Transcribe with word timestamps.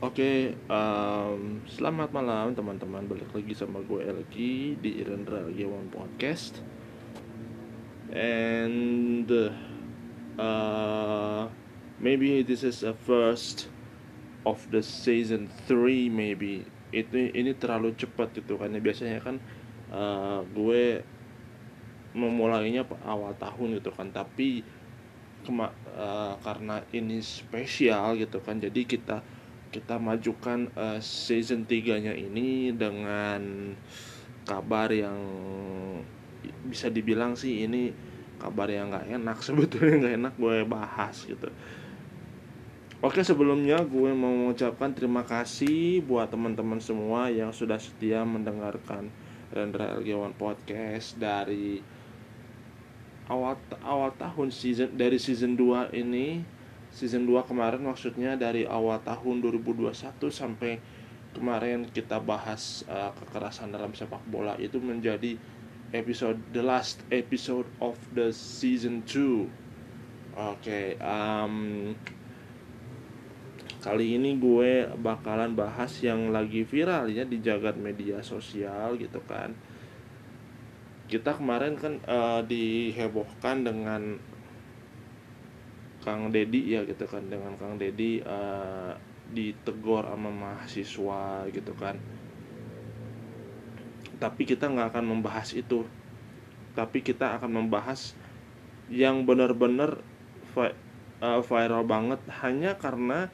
Oke, 0.00 0.56
um, 0.72 1.60
selamat 1.68 2.08
malam 2.08 2.56
teman-teman. 2.56 3.04
Balik 3.04 3.36
lagi 3.36 3.52
sama 3.52 3.84
gue 3.84 4.00
lagi 4.00 4.72
di 4.80 4.96
Irendra 4.96 5.44
One 5.44 5.92
Podcast. 5.92 6.64
And 8.08 9.28
uh, 10.40 11.52
maybe 12.00 12.40
this 12.40 12.64
is 12.64 12.80
a 12.80 12.96
first 12.96 13.68
of 14.48 14.64
the 14.72 14.80
season 14.80 15.52
3 15.68 16.08
maybe. 16.08 16.64
Itu 16.96 17.36
ini 17.36 17.52
terlalu 17.52 17.92
cepat 17.92 18.32
gitu 18.40 18.56
kan. 18.56 18.72
Biasanya 18.72 19.20
kan 19.20 19.36
uh, 19.92 20.40
gue 20.48 21.04
memulainya 22.16 22.88
awal 23.04 23.36
tahun 23.36 23.84
gitu 23.84 23.92
kan, 23.92 24.08
tapi 24.16 24.64
uh, 25.44 26.40
karena 26.40 26.88
ini 26.88 27.20
spesial 27.20 28.16
gitu 28.16 28.40
kan. 28.40 28.56
Jadi 28.64 28.88
kita 28.88 29.29
kita 29.70 30.02
majukan 30.02 30.66
uh, 30.74 30.98
season 30.98 31.62
3 31.62 32.04
nya 32.04 32.14
ini 32.14 32.74
dengan 32.74 33.72
kabar 34.42 34.90
yang 34.90 35.18
bisa 36.66 36.90
dibilang 36.90 37.38
sih 37.38 37.64
ini 37.66 37.94
kabar 38.42 38.66
yang 38.66 38.90
nggak 38.90 39.06
enak 39.14 39.38
sebetulnya 39.46 39.94
nggak 40.02 40.16
enak 40.18 40.34
gue 40.36 40.56
bahas 40.66 41.16
gitu. 41.24 41.48
Oke 43.00 43.24
sebelumnya 43.24 43.80
gue 43.80 44.12
mau 44.12 44.28
mengucapkan 44.28 44.92
terima 44.92 45.24
kasih 45.24 46.04
buat 46.04 46.28
teman-teman 46.28 46.76
semua 46.84 47.32
yang 47.32 47.48
sudah 47.48 47.80
setia 47.80 48.20
mendengarkan 48.28 49.08
Rendra 49.48 49.96
LG1 49.96 50.36
Podcast 50.36 51.16
dari 51.16 51.80
awal 53.30 53.56
awal 53.80 54.12
tahun 54.20 54.52
season 54.52 54.92
dari 54.98 55.16
season 55.16 55.56
2 55.56 55.96
ini 55.96 56.44
season 56.90 57.26
2 57.26 57.46
kemarin 57.46 57.86
maksudnya 57.86 58.34
dari 58.34 58.66
awal 58.66 58.98
tahun 59.02 59.42
2021 59.42 59.94
sampai 60.30 60.82
kemarin 61.30 61.86
kita 61.86 62.18
bahas 62.18 62.82
uh, 62.90 63.14
kekerasan 63.14 63.70
dalam 63.70 63.94
sepak 63.94 64.22
bola 64.26 64.58
itu 64.58 64.82
menjadi 64.82 65.38
episode 65.94 66.38
the 66.54 66.62
last 66.62 67.02
episode 67.10 67.66
of 67.82 67.98
the 68.14 68.30
season 68.34 69.02
2. 69.06 69.46
Oke, 70.30 70.62
okay, 70.62 70.86
um, 71.02 71.90
kali 73.82 74.14
ini 74.14 74.38
gue 74.38 74.86
bakalan 75.02 75.58
bahas 75.58 75.90
yang 76.02 76.30
lagi 76.30 76.62
viral 76.62 77.10
ya 77.10 77.26
di 77.26 77.42
jagat 77.42 77.74
media 77.74 78.22
sosial 78.22 78.94
gitu 78.98 79.18
kan. 79.26 79.54
Kita 81.10 81.34
kemarin 81.34 81.74
kan 81.74 81.98
uh, 82.06 82.42
dihebohkan 82.46 83.66
dengan 83.66 84.22
Kang 86.00 86.32
Dedi 86.32 86.74
ya 86.74 86.84
gitu 86.84 87.04
kan. 87.04 87.26
Dengan 87.28 87.56
Kang 87.56 87.76
Dedi 87.76 88.20
uh, 88.24 88.92
ditegor 89.30 90.08
sama 90.08 90.30
mahasiswa 90.32 91.46
gitu 91.52 91.72
kan. 91.76 91.96
Tapi 94.20 94.42
kita 94.44 94.68
nggak 94.68 94.96
akan 94.96 95.04
membahas 95.16 95.56
itu. 95.56 95.86
Tapi 96.76 97.00
kita 97.00 97.40
akan 97.40 97.64
membahas 97.64 98.14
yang 98.90 99.22
benar-benar 99.22 100.02
vi 100.50 100.74
uh, 101.22 101.40
viral 101.46 101.86
banget 101.86 102.20
hanya 102.42 102.74
karena 102.74 103.30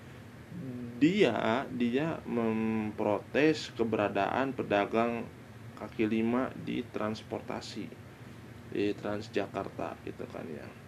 dia 0.96 1.64
dia 1.72 2.20
memprotes 2.24 3.72
keberadaan 3.76 4.56
pedagang 4.56 5.28
kaki 5.76 6.08
lima 6.08 6.48
di 6.56 6.80
transportasi 6.80 7.84
di 8.72 8.92
Transjakarta 8.96 9.96
gitu 10.08 10.24
kan 10.28 10.44
ya 10.48 10.85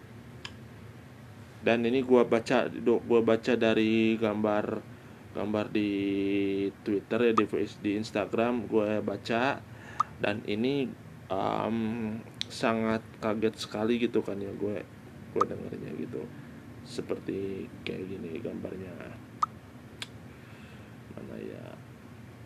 dan 1.63 1.83
ini 1.83 2.03
gua 2.03 2.23
baca 2.23 2.71
gua 3.05 3.21
baca 3.21 3.53
dari 3.55 4.15
gambar 4.15 4.99
gambar 5.29 5.69
di 5.69 5.91
Twitter 6.81 7.31
ya 7.31 7.33
di 7.33 7.45
di 7.79 7.91
Instagram 7.97 8.65
gue 8.65 8.99
baca. 8.99 9.61
Dan 10.19 10.43
ini 10.49 10.83
um, 11.31 12.17
sangat 12.49 12.99
kaget 13.23 13.55
sekali 13.55 14.01
gitu 14.01 14.19
kan 14.19 14.35
ya 14.41 14.51
gue 14.51 14.83
gue 15.31 15.43
dengarnya 15.45 15.91
gitu. 15.95 16.21
Seperti 16.83 17.69
kayak 17.85 18.03
gini 18.09 18.41
gambarnya. 18.41 18.93
Mana 21.15 21.37
ya? 21.39 21.65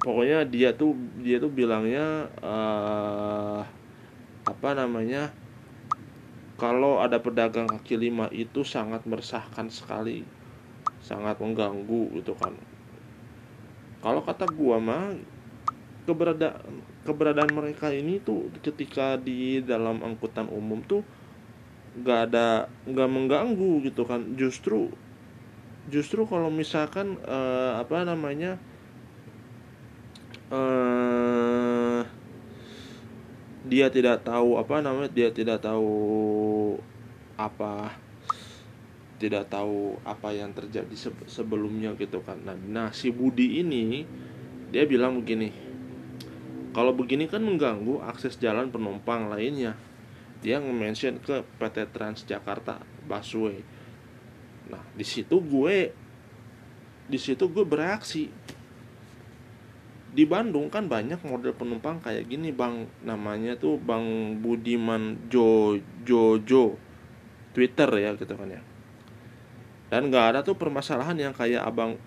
Pokoknya 0.03 0.43
dia 0.45 0.75
tuh 0.75 0.93
dia 1.23 1.39
tuh 1.39 1.49
bilangnya 1.49 2.27
uh, 2.43 3.63
apa 4.43 4.69
namanya 4.75 5.31
kalau 6.53 7.01
ada 7.01 7.17
pedagang 7.17 7.65
kaki 7.73 7.97
lima 7.97 8.29
itu 8.29 8.61
sangat 8.61 9.03
meresahkan 9.09 9.67
sekali. 9.73 10.21
Sangat 11.03 11.41
mengganggu 11.41 12.13
gitu 12.21 12.37
kan. 12.37 12.55
Kalau 13.99 14.21
kata 14.23 14.45
gua 14.47 14.77
mah 14.79 15.15
keberadaan 16.03 16.83
keberadaan 17.07 17.51
mereka 17.51 17.91
ini 17.91 18.19
tuh 18.19 18.51
ketika 18.59 19.15
di 19.19 19.63
dalam 19.63 20.03
angkutan 20.03 20.47
umum 20.51 20.83
tuh 20.83 21.03
nggak 21.99 22.19
ada 22.31 22.67
nggak 22.87 23.09
mengganggu 23.09 23.71
gitu 23.89 24.05
kan. 24.05 24.37
Justru 24.37 24.93
justru 25.91 26.23
kalau 26.23 26.47
misalkan 26.47 27.19
uh, 27.27 27.81
apa 27.81 28.07
namanya 28.07 28.55
uh, 30.51 31.22
dia 33.63 33.87
tidak 33.87 34.27
tahu 34.27 34.59
apa 34.59 34.83
namanya 34.83 35.11
dia 35.11 35.31
tidak 35.31 35.63
tahu 35.63 35.87
apa 37.39 37.95
tidak 39.17 39.47
tahu 39.47 39.95
apa 40.03 40.35
yang 40.35 40.51
terjadi 40.51 40.91
sebelumnya 41.31 41.95
gitu 41.95 42.19
kan. 42.19 42.43
Nah, 42.43 42.59
nah 42.59 42.89
si 42.91 43.07
Budi 43.07 43.63
ini 43.63 44.03
dia 44.67 44.83
bilang 44.83 45.23
begini 45.23 45.73
kalau 46.73 46.89
begini 46.89 47.29
kan 47.29 47.45
mengganggu 47.45 48.01
akses 48.01 48.41
jalan 48.41 48.73
penumpang 48.73 49.29
lainnya. 49.29 49.77
Dia 50.41 50.59
nge-mention 50.59 51.21
ke 51.21 51.45
PT 51.61 51.93
Transjakarta 51.93 52.81
Busway. 53.05 53.61
Nah 54.67 54.81
di 54.97 55.05
situ 55.05 55.37
gue 55.37 55.93
di 57.07 57.19
situ 57.21 57.45
gue 57.45 57.61
bereaksi 57.61 58.27
di 60.13 60.29
Bandung 60.29 60.69
kan 60.69 60.85
banyak 60.85 61.25
model 61.25 61.57
penumpang 61.57 61.97
kayak 61.97 62.29
gini 62.29 62.53
bang. 62.53 62.85
Namanya 63.01 63.57
tuh 63.57 63.81
bang 63.81 64.37
Budiman 64.39 65.17
Jo 65.27 65.81
Jojo 66.05 66.77
Twitter 67.57 67.89
ya 67.97 68.13
gitu 68.13 68.33
kan 68.37 68.49
ya. 68.53 68.61
Dan 69.89 70.13
nggak 70.13 70.25
ada 70.33 70.39
tuh 70.45 70.53
permasalahan 70.53 71.17
yang 71.17 71.33
kayak 71.33 71.65
abang 71.65 71.97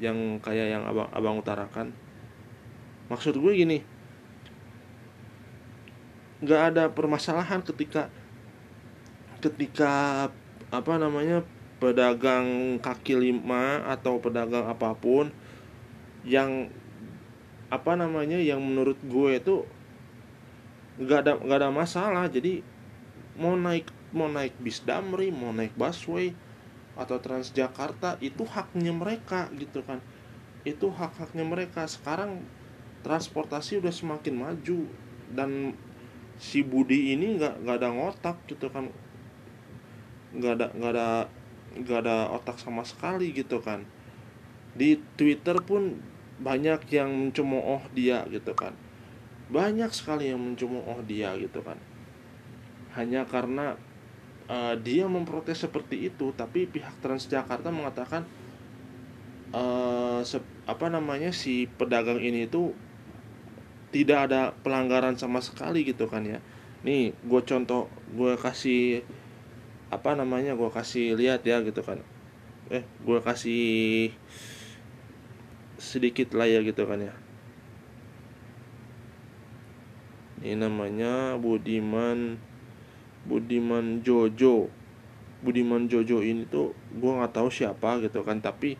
yang 0.00 0.40
kayak 0.40 0.72
yang 0.72 0.82
abang 0.88 1.08
abang 1.12 1.36
utarakan. 1.36 1.92
Maksud 3.12 3.36
gue 3.36 3.52
gini 3.52 3.78
nggak 6.40 6.62
ada 6.72 6.88
permasalahan 6.88 7.60
ketika 7.60 8.08
ketika 9.44 9.92
apa 10.72 10.94
namanya 10.96 11.44
pedagang 11.76 12.80
kaki 12.80 13.16
lima 13.16 13.84
atau 13.84 14.16
pedagang 14.20 14.64
apa 14.64 14.96
pun 14.96 15.28
yang 16.24 16.72
apa 17.70 17.94
namanya 17.94 18.36
yang 18.36 18.58
menurut 18.58 18.98
gue 19.06 19.38
itu 19.38 19.62
nggak 21.00 21.18
ada 21.24 21.32
nggak 21.38 21.58
ada 21.62 21.70
masalah. 21.70 22.26
Jadi 22.26 22.60
mau 23.38 23.54
naik 23.54 23.88
mau 24.10 24.26
naik 24.26 24.58
bis 24.58 24.82
damri 24.82 25.30
mau 25.30 25.54
naik 25.54 25.72
busway 25.78 26.34
atau 26.98 27.16
Transjakarta 27.22 28.18
itu 28.18 28.42
haknya 28.44 28.92
mereka 28.92 29.48
gitu 29.56 29.80
kan. 29.86 30.02
Itu 30.66 30.90
hak 30.92 31.16
haknya 31.16 31.46
mereka. 31.46 31.86
Sekarang 31.86 32.42
transportasi 33.00 33.80
udah 33.80 33.94
semakin 33.94 34.34
maju 34.36 34.84
dan 35.32 35.72
si 36.36 36.60
Budi 36.60 37.14
ini 37.16 37.38
nggak 37.38 37.64
nggak 37.64 37.76
ada 37.80 37.88
ngotak 37.94 38.36
gitu 38.50 38.68
kan. 38.68 38.90
Nggak 40.36 40.52
ada 40.58 40.66
nggak 40.76 40.92
ada 40.92 41.08
nggak 41.70 41.98
ada 42.02 42.16
otak 42.34 42.58
sama 42.58 42.82
sekali 42.82 43.30
gitu 43.30 43.62
kan. 43.62 43.86
Di 44.74 44.98
Twitter 45.14 45.56
pun 45.62 46.02
banyak 46.40 46.80
yang 46.88 47.12
mencemooh 47.12 47.84
dia 47.92 48.24
gitu 48.32 48.56
kan. 48.56 48.72
Banyak 49.52 49.92
sekali 49.92 50.32
yang 50.32 50.40
mencemooh 50.40 51.04
dia 51.04 51.36
gitu 51.36 51.60
kan. 51.60 51.76
Hanya 52.96 53.28
karena 53.28 53.76
uh, 54.48 54.74
dia 54.80 55.04
memprotes 55.06 55.62
seperti 55.62 56.08
itu 56.08 56.32
tapi 56.34 56.66
pihak 56.66 56.98
Transjakarta 57.04 57.68
mengatakan 57.68 58.24
uh, 59.52 60.24
apa 60.66 60.86
namanya 60.88 61.30
si 61.30 61.68
pedagang 61.68 62.18
ini 62.18 62.48
itu 62.48 62.72
tidak 63.90 64.30
ada 64.30 64.54
pelanggaran 64.64 65.18
sama 65.20 65.44
sekali 65.44 65.84
gitu 65.84 66.08
kan 66.08 66.24
ya. 66.24 66.40
Nih 66.82 67.12
gue 67.26 67.42
contoh 67.44 67.92
gue 68.16 68.34
kasih 68.40 69.04
apa 69.90 70.14
namanya 70.14 70.54
gue 70.54 70.70
kasih 70.72 71.18
lihat 71.18 71.44
ya 71.44 71.60
gitu 71.60 71.82
kan. 71.84 72.00
Eh 72.70 72.86
gue 73.02 73.18
kasih 73.20 74.14
sedikit 75.80 76.36
lah 76.36 76.44
ya 76.44 76.60
gitu 76.60 76.84
kan 76.84 77.00
ya. 77.00 77.16
Ini 80.44 80.60
namanya 80.60 81.40
Budiman 81.40 82.36
Budiman 83.24 84.04
Jojo. 84.04 84.68
Budiman 85.40 85.88
Jojo 85.88 86.20
ini 86.20 86.44
tuh 86.44 86.76
gue 86.92 87.12
nggak 87.16 87.32
tahu 87.32 87.48
siapa 87.48 87.96
gitu 88.04 88.20
kan 88.20 88.44
tapi 88.44 88.76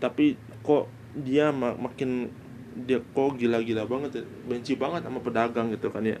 tapi 0.00 0.40
kok 0.64 0.88
dia 1.12 1.52
mak 1.52 1.76
makin 1.76 2.32
dia 2.88 3.04
kok 3.04 3.36
gila-gila 3.36 3.84
banget 3.84 4.24
benci 4.48 4.72
banget 4.72 5.04
sama 5.04 5.20
pedagang 5.20 5.68
gitu 5.68 5.92
kan 5.92 6.08
ya. 6.08 6.16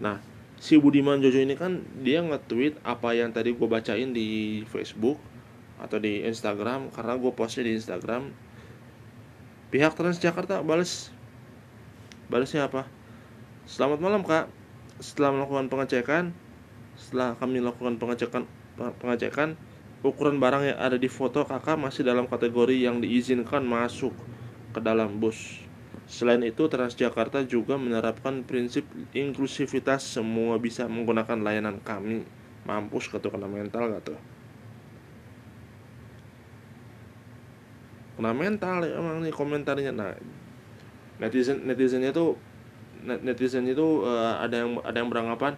Nah 0.00 0.24
si 0.56 0.80
Budiman 0.80 1.20
Jojo 1.20 1.36
ini 1.36 1.52
kan 1.52 1.84
dia 2.00 2.24
nge-tweet 2.24 2.80
apa 2.80 3.12
yang 3.12 3.28
tadi 3.28 3.52
gue 3.52 3.68
bacain 3.68 4.16
di 4.16 4.62
Facebook 4.72 5.20
atau 5.80 5.98
di 5.98 6.22
Instagram 6.22 6.92
karena 6.94 7.14
gue 7.18 7.32
postnya 7.34 7.66
di 7.66 7.78
Instagram 7.78 8.30
pihak 9.74 9.94
Transjakarta 9.98 10.62
balas 10.62 11.10
balasnya 12.30 12.70
apa 12.70 12.86
selamat 13.66 13.98
malam 13.98 14.22
kak 14.22 14.46
setelah 15.02 15.34
melakukan 15.34 15.66
pengecekan 15.66 16.24
setelah 16.94 17.34
kami 17.36 17.58
lakukan 17.58 17.98
pengecekan 17.98 18.46
pengecekan 19.02 19.58
ukuran 20.04 20.36
barang 20.36 20.74
yang 20.74 20.78
ada 20.78 21.00
di 21.00 21.08
foto 21.08 21.48
kakak 21.48 21.80
masih 21.80 22.04
dalam 22.04 22.28
kategori 22.28 22.76
yang 22.76 23.00
diizinkan 23.00 23.64
masuk 23.64 24.12
ke 24.76 24.80
dalam 24.84 25.16
bus. 25.16 25.64
Selain 26.04 26.44
itu, 26.44 26.68
Transjakarta 26.68 27.40
juga 27.48 27.80
menerapkan 27.80 28.44
prinsip 28.44 28.84
inklusivitas 29.16 30.04
semua 30.04 30.60
bisa 30.60 30.84
menggunakan 30.84 31.40
layanan 31.40 31.80
kami. 31.80 32.28
Mampus 32.68 33.08
kata 33.08 33.32
kena 33.32 33.48
mental 33.48 33.88
gak 33.96 34.12
tuh? 34.12 34.33
Kena 38.14 38.30
mental 38.30 38.86
ya 38.86 38.98
emang 38.98 39.22
nih 39.22 39.34
komentarnya. 39.34 39.90
Nah, 39.90 40.14
netizen 41.18 41.66
netizennya 41.66 42.10
tuh 42.14 42.38
netizen 43.04 43.68
itu 43.68 44.02
uh, 44.06 44.40
ada 44.40 44.64
yang 44.64 44.80
ada 44.80 44.96
yang 44.96 45.10
beranggapan 45.12 45.54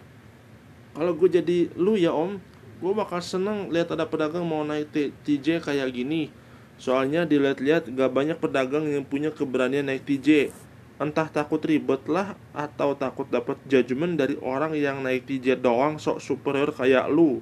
kalau 0.97 1.13
gue 1.13 1.29
jadi 1.29 1.69
lu 1.77 1.93
ya 1.93 2.09
om 2.09 2.41
gue 2.81 2.93
bakal 2.93 3.21
seneng 3.21 3.69
lihat 3.69 3.93
ada 3.93 4.05
pedagang 4.05 4.45
mau 4.45 4.65
naik 4.65 4.89
TJ 5.25 5.61
kayak 5.61 5.93
gini. 5.93 6.29
Soalnya 6.77 7.25
dilihat-lihat 7.25 7.89
gak 7.89 8.13
banyak 8.13 8.37
pedagang 8.37 8.85
yang 8.85 9.01
punya 9.01 9.33
keberanian 9.33 9.89
naik 9.89 10.05
TJ 10.05 10.53
entah 10.97 11.29
takut 11.29 11.61
ribet 11.61 12.05
lah 12.09 12.33
atau 12.53 12.97
takut 12.97 13.25
dapat 13.29 13.57
judgement 13.69 14.17
dari 14.17 14.37
orang 14.41 14.73
yang 14.77 15.01
naik 15.01 15.25
TJ 15.25 15.57
doang 15.61 15.97
sok 15.97 16.21
superior 16.21 16.69
kayak 16.69 17.09
lu. 17.09 17.41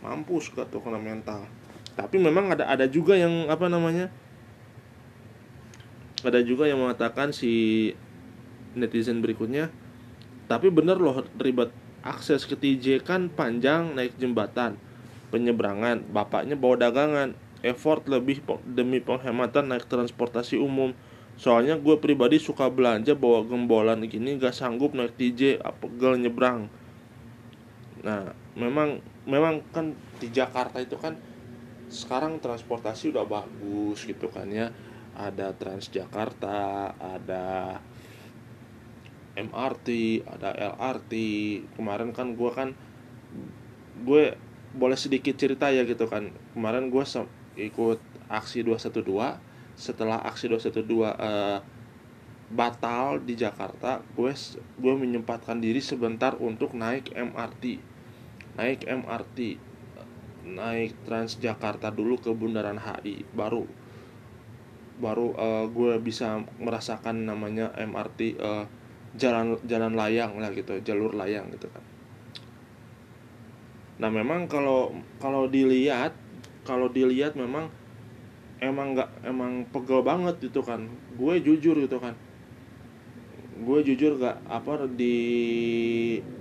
Mampus 0.00 0.52
gak 0.56 0.72
tuh 0.72 0.80
kena 0.80 0.96
mental 0.96 1.57
tapi 1.98 2.22
memang 2.22 2.54
ada 2.54 2.70
ada 2.70 2.86
juga 2.86 3.18
yang 3.18 3.50
apa 3.50 3.66
namanya 3.66 4.06
ada 6.22 6.38
juga 6.46 6.70
yang 6.70 6.78
mengatakan 6.78 7.34
si 7.34 7.90
netizen 8.78 9.18
berikutnya 9.18 9.74
tapi 10.48 10.70
bener 10.72 10.96
loh 10.96 11.26
ribet. 11.36 11.74
Akses 11.98 12.46
ke 12.46 12.54
TJ 12.54 13.02
kan 13.02 13.26
panjang 13.28 13.92
naik 13.92 14.14
jembatan 14.16 14.78
penyeberangan 15.28 16.08
bapaknya 16.08 16.56
bawa 16.56 16.88
dagangan 16.88 17.36
effort 17.60 18.06
lebih 18.06 18.40
demi 18.64 19.02
penghematan 19.02 19.68
naik 19.68 19.84
transportasi 19.90 20.56
umum. 20.56 20.94
Soalnya 21.36 21.74
gue 21.76 21.98
pribadi 21.98 22.38
suka 22.38 22.70
belanja 22.70 23.18
bawa 23.18 23.44
gembolan 23.44 24.06
gini 24.06 24.38
gak 24.38 24.54
sanggup 24.54 24.94
naik 24.94 25.18
TJ 25.18 25.58
apegel 25.58 26.16
nyebrang. 26.22 26.70
Nah 28.06 28.32
memang 28.54 29.02
memang 29.26 29.60
kan 29.74 29.92
di 30.22 30.30
Jakarta 30.30 30.80
itu 30.80 30.96
kan 30.96 31.18
sekarang 31.88 32.40
transportasi 32.40 33.12
udah 33.12 33.24
bagus 33.24 34.04
gitu 34.04 34.28
kan 34.28 34.48
ya. 34.48 34.72
Ada 35.18 35.50
Transjakarta 35.56 36.94
ada 36.94 37.76
MRT 39.34 39.88
ada 40.28 40.54
LRT 40.54 41.12
kemarin 41.74 42.14
kan 42.14 42.38
gue 42.38 42.50
kan 42.54 42.70
gue 44.06 44.38
boleh 44.76 44.98
sedikit 45.00 45.34
cerita 45.34 45.72
ya 45.72 45.82
gitu 45.88 46.06
kan. 46.06 46.30
Kemarin 46.54 46.92
gue 46.92 47.04
ikut 47.58 47.98
aksi 48.28 48.62
212 48.62 49.04
setelah 49.74 50.20
aksi 50.22 50.50
212 50.52 50.84
uh, 50.84 51.58
batal 52.48 53.20
di 53.20 53.36
Jakarta 53.36 54.00
gue 54.16 54.32
gue 54.80 54.94
menyempatkan 54.96 55.60
diri 55.60 55.84
sebentar 55.84 56.32
untuk 56.40 56.72
naik 56.72 57.12
MRT 57.12 57.76
naik 58.56 58.88
MRT 58.88 59.67
naik 60.56 60.96
Transjakarta 61.04 61.92
dulu 61.92 62.16
ke 62.16 62.32
Bundaran 62.32 62.80
HI 62.80 63.28
baru. 63.36 63.68
Baru 64.98 65.36
uh, 65.36 65.68
gue 65.68 66.00
bisa 66.00 66.40
merasakan 66.58 67.28
namanya 67.28 67.70
MRT 67.76 68.40
uh, 68.40 68.64
jalan 69.14 69.56
jalan 69.68 69.92
layang 69.94 70.36
lah 70.40 70.50
gitu 70.52 70.80
jalur 70.80 71.12
layang 71.12 71.48
gitu 71.52 71.68
kan. 71.68 71.84
Nah 73.98 74.10
memang 74.10 74.46
kalau 74.46 74.94
kalau 75.18 75.50
dilihat 75.50 76.14
kalau 76.62 76.90
dilihat 76.90 77.34
memang 77.34 77.70
emang 78.62 78.94
nggak 78.94 79.10
emang 79.26 79.66
pegel 79.70 80.02
banget 80.02 80.38
gitu 80.42 80.62
kan. 80.62 80.86
Gue 81.18 81.38
jujur 81.42 81.78
gitu 81.78 81.98
kan. 81.98 82.14
Gue 83.58 83.82
jujur 83.82 84.22
gak 84.22 84.38
apa 84.46 84.86
di 84.86 85.18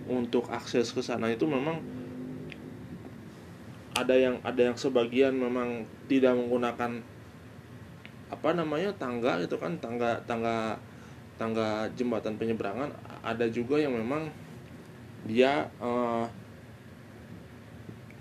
untuk 0.05 0.45
akses 0.53 0.93
ke 0.93 1.01
sana 1.01 1.33
itu 1.33 1.49
memang 1.49 1.81
ada 3.97 4.13
yang 4.13 4.37
ada 4.45 4.61
yang 4.61 4.77
sebagian 4.77 5.33
memang 5.33 5.81
tidak 6.05 6.37
menggunakan 6.37 7.01
apa 8.29 8.49
namanya 8.53 8.93
tangga 8.93 9.41
itu 9.41 9.57
kan 9.57 9.73
tangga 9.81 10.21
tangga 10.29 10.77
tangga 11.41 11.89
jembatan 11.97 12.37
penyeberangan. 12.37 12.93
Ada 13.25 13.49
juga 13.49 13.81
yang 13.81 13.97
memang 13.97 14.29
dia 15.25 15.65
uh, 15.81 16.29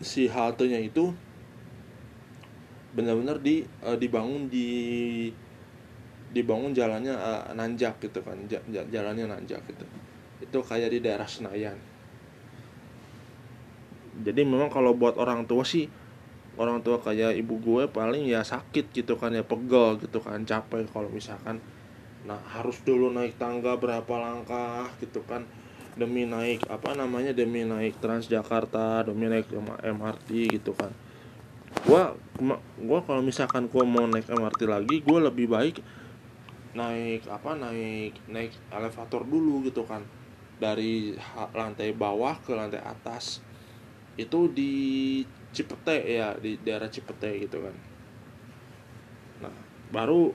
si 0.01 0.25
haltenya 0.33 0.81
itu 0.81 1.13
benar-benar 2.97 3.37
di 3.45 3.69
uh, 3.85 3.97
dibangun 4.01 4.49
di 4.49 4.69
dibangun 6.33 6.73
jalannya 6.73 7.13
uh, 7.13 7.53
nanjak 7.53 8.01
gitu 8.01 8.25
kan 8.25 8.41
jalannya 8.89 9.29
nanjak 9.29 9.61
gitu. 9.69 9.85
Itu 10.41 10.65
kayak 10.65 10.89
di 10.89 11.05
daerah 11.05 11.29
Senayan 11.29 11.96
jadi 14.25 14.47
memang 14.47 14.73
kalau 14.73 14.97
buat 14.97 15.21
orang 15.21 15.45
tua 15.45 15.67
sih 15.67 15.91
orang 16.57 16.81
tua 16.81 17.03
kayak 17.03 17.37
ibu 17.37 17.61
gue 17.61 17.85
paling 17.93 18.25
ya 18.25 18.41
sakit 18.41 18.93
gitu 18.93 19.21
kan 19.21 19.35
ya 19.37 19.45
pegel 19.45 20.01
gitu 20.01 20.25
kan 20.25 20.41
capek 20.49 20.89
kalau 20.89 21.13
misalkan 21.13 21.61
nah 22.25 22.41
harus 22.49 22.81
dulu 22.83 23.13
naik 23.13 23.37
tangga 23.37 23.77
berapa 23.77 24.09
langkah 24.17 24.89
gitu 24.99 25.21
kan 25.29 25.45
demi 25.97 26.29
naik 26.29 26.69
apa 26.69 26.93
namanya 26.93 27.33
demi 27.33 27.65
naik 27.65 27.97
Transjakarta 27.99 29.09
demi 29.09 29.33
naik 29.33 29.49
MRT 29.81 30.61
gitu 30.61 30.77
kan. 30.77 30.93
Gua 31.89 32.13
gua 32.85 33.01
kalau 33.01 33.25
misalkan 33.25 33.65
gua 33.73 33.89
mau 33.89 34.05
naik 34.05 34.29
MRT 34.29 34.61
lagi 34.69 34.97
gua 35.01 35.33
lebih 35.33 35.49
baik 35.49 35.81
naik 36.77 37.25
apa 37.33 37.57
naik 37.57 38.13
naik 38.29 38.53
elevator 38.69 39.25
dulu 39.25 39.65
gitu 39.65 39.89
kan. 39.89 40.05
Dari 40.61 41.17
lantai 41.57 41.97
bawah 41.97 42.37
ke 42.45 42.53
lantai 42.53 42.85
atas 42.85 43.41
itu 44.17 44.49
di 44.51 44.73
Cipete 45.53 45.97
ya 46.05 46.37
di 46.37 46.61
daerah 46.61 46.89
Cipete 46.89 47.37
gitu 47.41 47.61
kan. 47.61 47.77
Nah 49.45 49.57
baru 49.93 50.33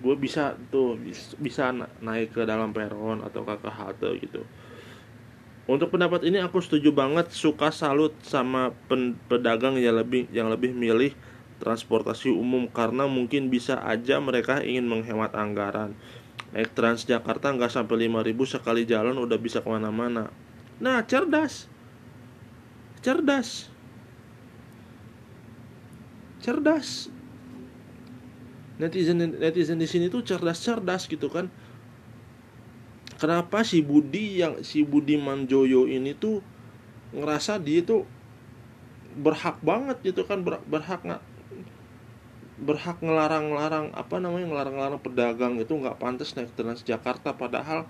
gue 0.00 0.16
bisa 0.16 0.56
tuh 0.72 0.98
bisa 1.38 1.70
naik 2.00 2.34
ke 2.34 2.42
dalam 2.42 2.74
peron 2.74 3.22
atau 3.22 3.46
ke 3.46 3.70
halte 3.70 4.10
gitu. 4.18 4.42
Untuk 5.70 5.94
pendapat 5.94 6.26
ini 6.26 6.42
aku 6.42 6.58
setuju 6.58 6.90
banget 6.90 7.30
suka 7.30 7.70
salut 7.70 8.10
sama 8.26 8.74
pedagang 9.30 9.78
yang 9.78 9.94
lebih 10.02 10.26
yang 10.34 10.50
lebih 10.50 10.74
milih 10.74 11.14
transportasi 11.62 12.32
umum 12.32 12.66
karena 12.66 13.06
mungkin 13.06 13.52
bisa 13.52 13.78
aja 13.78 14.18
mereka 14.18 14.66
ingin 14.66 14.90
menghemat 14.90 15.30
anggaran. 15.38 15.94
Naik 16.50 16.74
Transjakarta 16.74 17.54
nggak 17.54 17.70
sampai 17.70 18.10
5000 18.10 18.34
sekali 18.58 18.82
jalan 18.82 19.14
udah 19.14 19.38
bisa 19.38 19.62
ke 19.62 19.70
mana-mana. 19.70 20.34
Nah 20.82 21.06
cerdas 21.06 21.69
cerdas. 23.00 23.68
Cerdas. 26.40 27.08
Netizen 28.80 29.20
netizen 29.20 29.76
di 29.76 29.84
sini 29.84 30.08
tuh 30.08 30.24
cerdas-cerdas 30.24 31.04
gitu 31.04 31.28
kan. 31.28 31.52
Kenapa 33.20 33.60
si 33.60 33.84
Budi 33.84 34.40
yang 34.40 34.64
si 34.64 34.80
Budi 34.80 35.20
Manjoyo 35.20 35.84
ini 35.84 36.16
tuh 36.16 36.40
ngerasa 37.12 37.60
dia 37.60 37.84
tuh 37.84 38.08
berhak 39.20 39.60
banget 39.60 40.00
gitu 40.00 40.24
kan 40.24 40.40
ber, 40.40 40.62
berhak 40.64 41.02
nggak 41.04 41.20
berhak 42.60 42.96
ngelarang-larang 43.00 43.92
apa 43.96 44.16
namanya 44.20 44.46
ngelarang-larang 44.48 45.00
pedagang 45.00 45.56
itu 45.56 45.72
nggak 45.72 45.96
pantas 45.96 46.36
naik 46.36 46.52
Transjakarta 46.52 47.32
padahal 47.32 47.88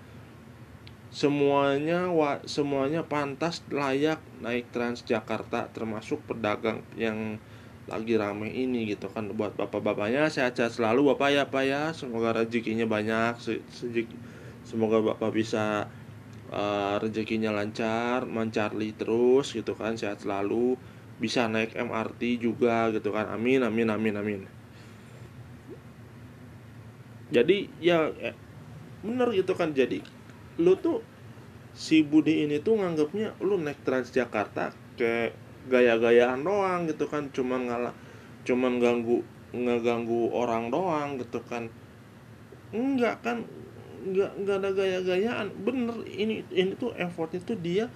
semuanya 1.10 2.06
wa, 2.06 2.38
semuanya 2.46 3.02
pantas 3.02 3.66
layak 3.66 4.22
naik 4.38 4.70
Transjakarta 4.70 5.66
termasuk 5.74 6.22
pedagang 6.22 6.86
yang 6.94 7.42
lagi 7.90 8.14
rame 8.14 8.46
ini 8.54 8.86
gitu 8.86 9.10
kan. 9.10 9.26
Buat 9.34 9.58
bapak-bapaknya 9.58 10.30
sehat-sehat 10.30 10.78
selalu 10.78 11.14
bapak 11.14 11.28
ya 11.34 11.44
pak 11.50 11.64
ya. 11.66 11.82
Semoga 11.90 12.30
rezekinya 12.38 12.86
banyak 12.86 13.42
se 13.42 13.58
semoga 14.62 15.02
bapak 15.02 15.34
bisa 15.34 15.90
uh, 16.54 16.96
rezekinya 17.02 17.50
lancar 17.50 18.22
mencarli 18.30 18.94
terus 18.94 19.50
gitu 19.50 19.74
kan 19.74 19.98
sehat 19.98 20.22
selalu. 20.22 20.78
Bisa 21.18 21.50
naik 21.50 21.74
MRT 21.74 22.38
juga 22.38 22.94
gitu 22.94 23.10
kan. 23.10 23.26
Amin 23.34 23.66
amin 23.66 23.90
amin 23.90 24.14
amin. 24.14 24.40
Jadi 27.34 27.66
ya 27.82 28.14
eh, 28.22 28.34
bener 29.02 29.34
gitu 29.34 29.58
kan. 29.58 29.74
Jadi 29.74 30.19
lu 30.58 30.74
tuh 30.74 31.04
si 31.76 32.02
Budi 32.02 32.42
ini 32.48 32.58
tuh 32.58 32.80
nganggapnya 32.80 33.38
lu 33.44 33.60
naik 33.60 33.84
Transjakarta 33.86 34.74
kayak 34.98 35.36
gaya-gayaan 35.70 36.42
doang 36.42 36.88
gitu 36.90 37.06
kan 37.06 37.30
cuman 37.30 37.68
ngalah 37.68 37.94
cuman 38.42 38.80
ganggu 38.80 39.22
ngeganggu 39.50 40.30
orang 40.30 40.70
doang 40.70 41.18
gitu 41.18 41.42
kan. 41.42 41.66
Enggak 42.70 43.22
kan 43.22 43.46
enggak 44.06 44.30
enggak 44.38 44.56
ada 44.62 44.70
gaya-gayaan. 44.72 45.46
Bener 45.62 45.96
ini 46.06 46.46
ini 46.54 46.72
tuh 46.78 46.94
effortnya 46.94 47.42
tuh 47.42 47.58
dia 47.58 47.90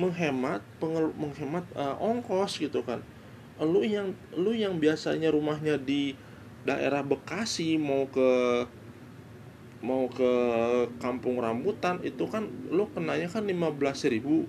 menghemat 0.00 0.64
pengel, 0.80 1.12
menghemat 1.16 1.64
uh, 1.76 1.96
ongkos 2.00 2.60
gitu 2.60 2.80
kan. 2.84 3.04
Lu 3.60 3.84
yang 3.84 4.16
lu 4.32 4.54
yang 4.54 4.80
biasanya 4.80 5.28
rumahnya 5.28 5.76
di 5.76 6.16
daerah 6.64 7.04
Bekasi 7.04 7.76
mau 7.76 8.08
ke 8.08 8.30
mau 9.78 10.10
ke 10.10 10.32
kampung 10.98 11.38
rambutan 11.38 12.02
itu 12.02 12.26
kan 12.26 12.50
lu 12.70 12.90
kenanya 12.90 13.30
kan 13.30 13.46
15 13.46 13.78
ribu. 14.10 14.46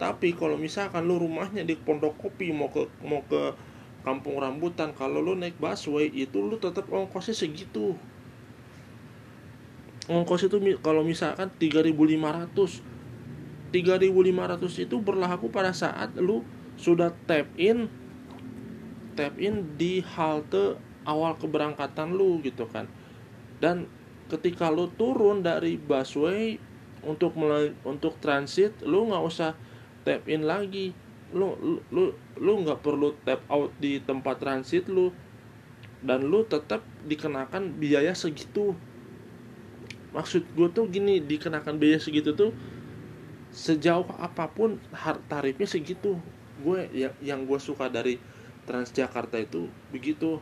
Tapi 0.00 0.34
kalau 0.34 0.58
misalkan 0.58 1.06
lu 1.06 1.22
rumahnya 1.22 1.62
di 1.62 1.78
Pondok 1.78 2.18
Kopi 2.18 2.50
mau 2.50 2.66
ke 2.66 2.90
mau 3.06 3.22
ke 3.22 3.54
kampung 4.02 4.42
rambutan 4.42 4.90
kalau 4.98 5.22
lu 5.22 5.38
naik 5.38 5.54
busway 5.62 6.10
itu 6.10 6.42
lu 6.42 6.58
tetap 6.58 6.90
ongkosnya 6.90 7.34
segitu. 7.38 7.94
Ongkos 10.10 10.50
itu 10.50 10.58
kalau 10.82 11.06
misalkan 11.06 11.46
3500 11.62 12.82
3500 13.70 14.84
itu 14.84 14.96
berlaku 14.98 15.46
pada 15.48 15.70
saat 15.70 16.10
lu 16.18 16.42
sudah 16.74 17.14
tap 17.30 17.46
in 17.54 17.86
tap 19.14 19.38
in 19.38 19.78
di 19.78 20.02
halte 20.02 20.74
awal 21.06 21.38
keberangkatan 21.38 22.18
lu 22.18 22.42
gitu 22.42 22.66
kan. 22.66 22.90
Dan 23.62 23.86
ketika 24.32 24.72
lu 24.72 24.88
turun 24.96 25.44
dari 25.44 25.76
busway 25.76 26.56
untuk 27.04 27.36
untuk 27.84 28.16
transit 28.24 28.72
lu 28.80 29.12
nggak 29.12 29.24
usah 29.28 29.52
tap 30.08 30.24
in 30.24 30.48
lagi. 30.48 30.96
Lu 31.36 31.56
lu 31.92 32.16
lu 32.40 32.52
nggak 32.64 32.80
perlu 32.80 33.12
tap 33.28 33.44
out 33.52 33.76
di 33.76 34.00
tempat 34.00 34.40
transit 34.40 34.88
lu. 34.88 35.12
Dan 36.02 36.26
lu 36.26 36.42
tetap 36.48 36.82
dikenakan 37.06 37.78
biaya 37.78 38.16
segitu. 38.16 38.74
Maksud 40.12 40.44
gue 40.58 40.68
tuh 40.74 40.90
gini 40.90 41.22
dikenakan 41.22 41.78
biaya 41.78 41.96
segitu 42.02 42.34
tuh 42.34 42.52
sejauh 43.52 44.08
apa 44.18 44.48
pun 44.50 44.80
tarifnya 45.28 45.68
segitu. 45.68 46.18
Gue 46.60 46.88
yang 46.90 47.14
yang 47.22 47.40
gue 47.44 47.60
suka 47.60 47.86
dari 47.92 48.18
Transjakarta 48.62 49.42
itu 49.42 49.66
begitu. 49.90 50.38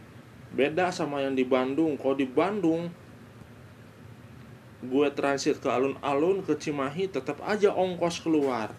Beda 0.52 0.92
sama 0.92 1.24
yang 1.24 1.32
di 1.32 1.46
Bandung. 1.46 1.96
Kalau 1.96 2.16
di 2.18 2.28
Bandung 2.28 2.92
gue 4.80 5.08
transit 5.12 5.60
ke 5.60 5.68
alun-alun 5.68 6.40
ke 6.40 6.56
Cimahi 6.56 7.12
tetap 7.12 7.44
aja 7.44 7.68
ongkos 7.76 8.24
keluar. 8.24 8.72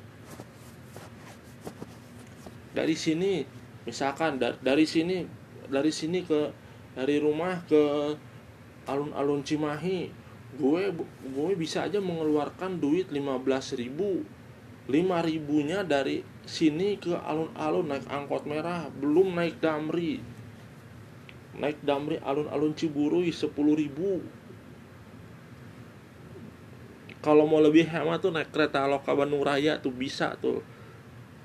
Dari 2.73 2.97
sini 2.97 3.45
misalkan 3.85 4.41
da 4.41 4.57
dari 4.57 4.89
sini 4.89 5.21
dari 5.69 5.93
sini 5.93 6.25
ke 6.25 6.49
dari 6.97 7.21
rumah 7.21 7.61
ke 7.69 8.17
alun-alun 8.89 9.45
Cimahi 9.45 10.09
gue 10.57 10.83
gue 11.31 11.51
bisa 11.53 11.85
aja 11.85 12.01
mengeluarkan 12.01 12.81
duit 12.81 13.13
15 13.13 13.77
ribu. 13.77 14.25
5 14.89 14.97
ribunya 15.29 15.85
dari 15.85 16.25
sini 16.49 16.97
ke 16.97 17.13
alun-alun 17.13 17.93
naik 17.93 18.09
angkot 18.09 18.49
merah 18.49 18.89
belum 18.89 19.37
naik 19.37 19.61
damri. 19.61 20.17
Naik 21.61 21.85
damri 21.85 22.17
alun-alun 22.25 22.73
Ciburui 22.73 23.29
10 23.29 23.53
ribu 23.53 24.40
kalau 27.21 27.45
mau 27.45 27.61
lebih 27.61 27.85
hemat 27.85 28.17
tuh 28.21 28.33
naik 28.33 28.49
kereta 28.49 28.89
lokal 28.89 29.13
Bandung 29.13 29.45
Raya 29.45 29.77
tuh 29.77 29.93
bisa 29.93 30.33
tuh. 30.41 30.65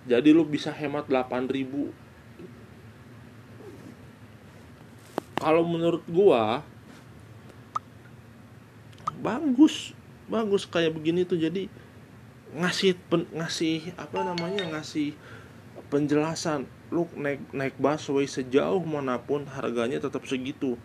Jadi 0.09 0.33
lu 0.33 0.49
bisa 0.49 0.73
hemat 0.73 1.05
8000 1.09 1.93
kalau 5.37 5.63
menurut 5.69 6.03
gua 6.09 6.65
bagus. 9.21 9.93
Bagus 10.27 10.67
kayak 10.67 10.97
begini 10.97 11.23
tuh. 11.23 11.39
Jadi 11.39 11.69
ngasih 12.57 12.97
pen, 13.07 13.29
ngasih 13.31 13.95
apa 14.01 14.25
namanya 14.25 14.65
ngasih 14.75 15.13
penjelasan. 15.93 16.67
Lu 16.89 17.07
naik 17.15 17.43
naik 17.53 17.77
busway 17.77 18.27
sejauh 18.27 18.83
mana 18.83 19.21
pun 19.21 19.45
harganya 19.47 20.01
tetap 20.01 20.25
segitu. 20.25 20.81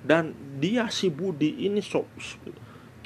Dan 0.00 0.32
dia 0.58 0.88
si 0.88 1.12
Budi 1.12 1.68
ini 1.68 1.84
sok 1.84 2.08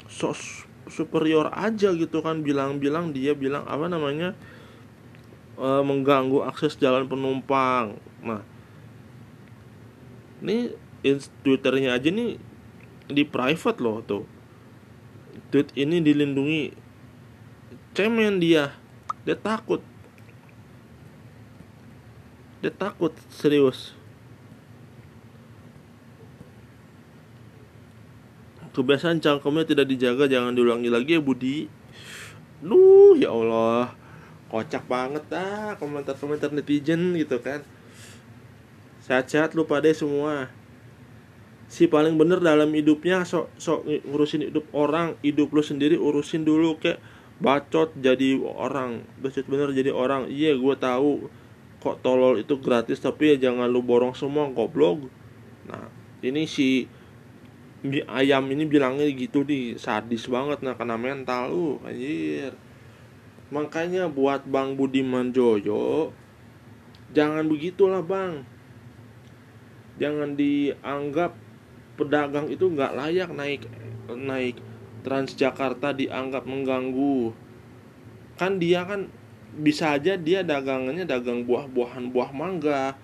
sok 0.07 0.64
superior 0.89 1.49
aja 1.53 1.93
gitu 1.93 2.21
kan 2.21 2.45
bilang-bilang 2.45 3.09
dia 3.09 3.33
bilang 3.33 3.65
apa 3.65 3.89
namanya 3.89 4.37
e, 5.57 5.67
mengganggu 5.81 6.45
akses 6.45 6.77
jalan 6.77 7.09
penumpang. 7.09 7.97
Nah 8.21 8.41
ini 10.45 10.73
twitternya 11.41 11.97
aja 11.97 12.09
nih 12.13 12.37
di 13.09 13.23
private 13.25 13.79
loh 13.81 14.01
tuh. 14.05 14.23
Tweet 15.51 15.73
ini 15.73 16.01
dilindungi 16.01 16.73
cemen 17.97 18.37
dia. 18.37 18.77
Dia 19.25 19.37
takut. 19.37 19.81
Dia 22.61 22.69
takut 22.73 23.13
serius 23.29 24.04
kebiasaan 28.75 29.23
cangkemnya 29.23 29.63
tidak 29.63 29.87
dijaga 29.87 30.27
jangan 30.27 30.51
diulangi 30.51 30.91
lagi 30.91 31.15
ya 31.15 31.21
Budi. 31.23 31.71
Duh 32.59 33.15
ya 33.15 33.31
Allah. 33.31 33.95
Kocak 34.51 34.85
banget 34.91 35.23
ah 35.31 35.79
komentar-komentar 35.79 36.51
netizen 36.51 37.15
gitu 37.15 37.39
kan. 37.39 37.63
Sehat-sehat 39.07 39.55
lupa 39.55 39.79
deh 39.79 39.95
semua. 39.95 40.51
Si 41.65 41.89
paling 41.89 42.19
bener 42.19 42.43
dalam 42.43 42.69
hidupnya 42.75 43.25
sok 43.25 43.49
sok 43.57 43.87
ngurusin 44.05 44.51
hidup 44.51 44.69
orang 44.75 45.17
hidup 45.25 45.49
lu 45.49 45.65
sendiri 45.65 45.97
urusin 45.97 46.45
dulu 46.45 46.77
kayak 46.77 47.01
bacot 47.41 47.91
jadi 47.97 48.37
orang 48.43 49.01
bacot 49.23 49.47
bener 49.49 49.73
jadi 49.73 49.89
orang. 49.89 50.29
Iya 50.29 50.59
gue 50.59 50.75
tahu 50.77 51.31
kok 51.81 52.01
tolol 52.05 52.41
itu 52.41 52.57
gratis 52.57 53.01
tapi 53.01 53.33
ya 53.33 53.49
jangan 53.49 53.65
lu 53.69 53.81
borong 53.81 54.13
semua 54.13 54.45
goblok. 54.53 55.09
Nah 55.65 55.89
ini 56.21 56.45
si 56.45 56.85
ayam 58.05 58.45
ini 58.51 58.63
bilangnya 58.65 59.05
gitu 59.09 59.43
di 59.45 59.75
sadis 59.75 60.25
banget 60.29 60.61
nah 60.61 60.77
kena 60.77 60.95
mental 60.95 61.51
lu 61.51 61.79
uh, 61.81 61.89
anjir. 61.89 62.53
Makanya 63.53 64.09
buat 64.09 64.43
Bang 64.49 64.73
Budiman 64.73 65.29
Joyo 65.29 66.11
jangan 67.15 67.47
begitulah 67.47 68.03
Bang. 68.03 68.43
Jangan 69.95 70.35
dianggap 70.35 71.31
pedagang 71.95 72.51
itu 72.51 72.67
nggak 72.67 72.93
layak 72.99 73.31
naik 73.31 73.63
naik 74.11 74.59
Transjakarta 75.05 75.93
dianggap 75.93 76.43
mengganggu. 76.49 77.31
Kan 78.35 78.57
dia 78.57 78.83
kan 78.83 79.07
bisa 79.55 79.95
aja 79.95 80.19
dia 80.19 80.43
dagangannya 80.43 81.07
dagang 81.07 81.47
buah-buahan 81.47 82.11
buah 82.11 82.33
mangga 82.35 82.97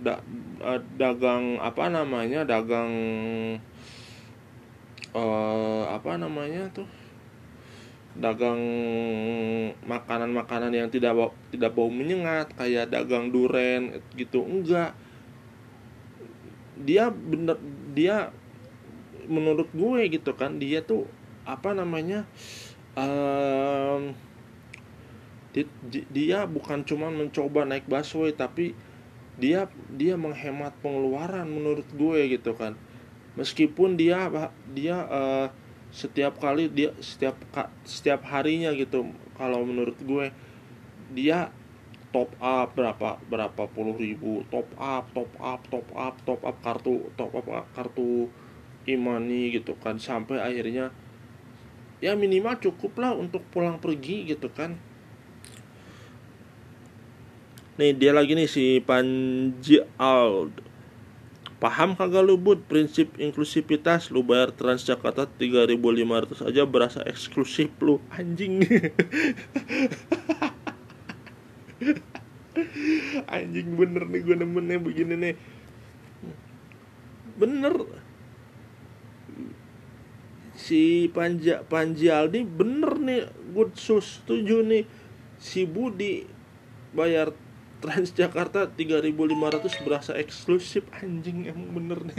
da, 0.00 0.22
uh, 0.62 0.80
dagang 0.96 1.58
apa 1.60 1.90
namanya 1.92 2.46
dagang 2.46 2.92
uh, 5.14 5.84
apa 5.92 6.16
namanya 6.16 6.68
tuh? 6.72 6.88
Dagang 8.18 8.58
makanan-makanan 9.86 10.74
yang 10.74 10.88
tidak 10.90 11.14
bau, 11.14 11.30
tidak 11.54 11.70
bau 11.76 11.86
menyengat 11.86 12.50
kayak 12.58 12.90
dagang 12.90 13.30
duren 13.30 14.02
gitu 14.18 14.42
enggak. 14.42 14.96
Dia 16.78 17.12
bener 17.12 17.56
dia 17.94 18.34
menurut 19.28 19.68
gue 19.76 20.08
gitu 20.08 20.32
kan 20.32 20.56
dia 20.56 20.80
tuh 20.80 21.04
apa 21.44 21.76
namanya 21.76 22.24
um, 22.96 24.16
dia 26.12 26.48
bukan 26.48 26.84
cuma 26.84 27.12
mencoba 27.12 27.68
naik 27.68 27.84
busway 27.88 28.32
tapi 28.32 28.72
dia 29.38 29.70
dia 29.94 30.18
menghemat 30.18 30.74
pengeluaran 30.82 31.46
menurut 31.46 31.86
gue 31.94 32.36
gitu 32.36 32.56
kan 32.56 32.74
meskipun 33.38 33.94
dia 33.94 34.26
dia 34.74 35.06
uh, 35.06 35.46
setiap 35.94 36.36
kali 36.42 36.68
dia 36.68 36.92
setiap 36.98 37.38
setiap 37.86 38.26
harinya 38.28 38.74
gitu 38.74 39.08
kalau 39.38 39.62
menurut 39.62 39.96
gue 40.02 40.34
dia 41.14 41.48
top 42.12 42.32
up 42.40 42.72
berapa 42.72 43.20
berapa 43.28 43.62
puluh 43.68 43.96
ribu. 43.96 44.44
Top 44.48 44.68
up 44.80 45.12
top 45.12 45.30
up 45.40 45.60
top 45.68 45.88
up 45.92 46.14
top 46.24 46.40
up 46.44 46.56
kartu 46.64 47.08
top 47.16 47.32
up 47.36 47.68
kartu 47.72 48.28
imani 48.88 49.52
gitu 49.56 49.76
kan. 49.80 50.00
Sampai 50.00 50.40
akhirnya 50.40 50.92
ya 52.00 52.16
minimal 52.16 52.56
cukup 52.60 52.96
lah 53.00 53.12
untuk 53.16 53.44
pulang 53.52 53.76
pergi 53.80 54.28
gitu 54.28 54.48
kan. 54.52 54.76
Nih 57.78 57.94
dia 57.94 58.10
lagi 58.10 58.34
nih 58.34 58.48
si 58.50 58.82
Panji 58.82 59.78
Ald 60.00 60.67
Paham 61.58 61.98
kagak 61.98 62.22
lu 62.22 62.38
bud? 62.38 62.70
Prinsip 62.70 63.18
inklusivitas 63.18 64.14
lu 64.14 64.22
bayar 64.22 64.54
Transjakarta 64.54 65.26
3500 65.26 66.46
aja 66.46 66.62
berasa 66.62 67.02
eksklusif 67.02 67.74
lu. 67.82 67.98
Anjing. 68.14 68.62
Anjing 73.34 73.74
bener 73.74 74.06
nih 74.06 74.22
gue 74.22 74.36
nemennya 74.38 74.78
begini 74.78 75.14
nih. 75.18 75.34
Bener. 77.34 77.74
Si 80.54 81.10
Panja 81.10 81.66
Panji 81.66 82.06
Aldi 82.06 82.46
bener 82.46 83.02
nih 83.02 83.26
gue 83.50 83.66
setuju 83.74 84.62
nih. 84.62 84.86
Si 85.42 85.66
Budi 85.66 86.22
bayar 86.94 87.34
Transjakarta 87.78 88.66
3500 88.74 89.86
berasa 89.86 90.12
eksklusif 90.18 90.82
anjing 90.98 91.46
emang 91.46 91.70
bener 91.74 91.98
nih. 92.10 92.18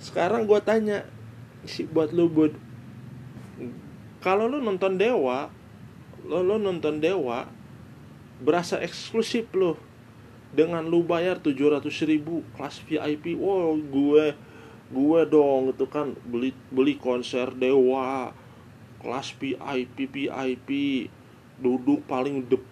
Sekarang 0.00 0.44
gue 0.44 0.60
tanya 0.60 1.08
si 1.64 1.84
buat 1.84 2.12
lu 2.12 2.28
bud 2.28 2.56
kalau 4.20 4.48
lu 4.48 4.60
nonton 4.60 4.96
Dewa 4.96 5.52
lo 6.24 6.40
lo 6.40 6.56
nonton 6.56 7.00
Dewa 7.00 7.48
berasa 8.40 8.80
eksklusif 8.80 9.52
lo 9.52 9.76
dengan 10.50 10.82
lu 10.88 11.04
bayar 11.04 11.38
700 11.40 11.84
ribu 12.08 12.42
kelas 12.56 12.80
VIP 12.84 13.36
wow 13.36 13.76
gue 13.76 14.34
gue 14.90 15.20
dong 15.30 15.70
itu 15.70 15.86
kan 15.86 16.16
beli 16.26 16.50
beli 16.72 16.98
konser 16.98 17.54
dewa 17.54 18.34
kelas 18.98 19.38
VIP 19.38 20.10
VIP 20.10 20.68
duduk 21.60 22.02
paling 22.10 22.42
depan 22.48 22.69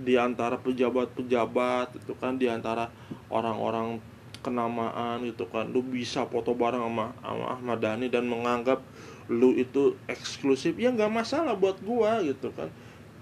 di 0.00 0.14
antara 0.16 0.56
pejabat-pejabat 0.56 2.00
itu 2.00 2.12
kan 2.16 2.40
di 2.40 2.48
antara 2.48 2.88
orang-orang 3.28 4.00
kenamaan 4.40 5.20
gitu 5.28 5.44
kan 5.52 5.68
lu 5.68 5.84
bisa 5.84 6.24
foto 6.24 6.56
bareng 6.56 6.80
sama, 6.80 7.12
sama 7.20 7.46
Ahmad 7.52 7.78
Dhani 7.84 8.08
dan 8.08 8.24
menganggap 8.24 8.80
lu 9.28 9.52
itu 9.54 9.94
eksklusif 10.08 10.74
ya 10.80 10.90
nggak 10.90 11.12
masalah 11.12 11.54
buat 11.54 11.78
gua 11.84 12.24
gitu 12.24 12.50
kan. 12.56 12.72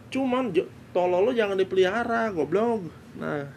Cuman 0.08 0.54
tolol 0.94 1.28
lo 1.28 1.32
jangan 1.36 1.58
dipelihara 1.58 2.32
goblok. 2.32 2.88
Nah 3.18 3.50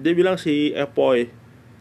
dia 0.00 0.12
bilang 0.12 0.36
si 0.36 0.74
Epoy 0.74 1.30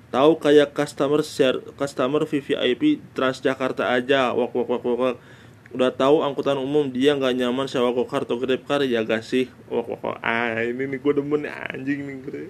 tahu 0.10 0.41
kayak 0.41 0.74
customer 0.74 1.22
share 1.22 1.62
customer 1.75 2.24
VVIP 2.24 3.01
Transjakarta 3.17 3.89
aja. 3.91 4.31
Wak 4.31 4.53
wak 4.53 4.67
wak 4.69 4.84
wak, 4.86 5.15
udah 5.70 5.94
tahu 5.94 6.26
angkutan 6.26 6.58
umum 6.58 6.90
dia 6.90 7.14
nggak 7.14 7.38
nyaman 7.38 7.70
sewa 7.70 7.94
gokar 7.94 8.26
atau 8.26 8.42
grab 8.42 8.66
car 8.66 8.82
ya 8.82 9.06
gak 9.06 9.22
sih? 9.22 9.46
Wak 9.70 9.86
wak 9.86 10.02
wak 10.02 10.18
ah 10.26 10.58
ini 10.66 10.90
nih 10.90 10.98
gue 10.98 11.14
demen 11.14 11.46
anjing 11.46 12.00
nih 12.10 12.16
gue 12.26 12.50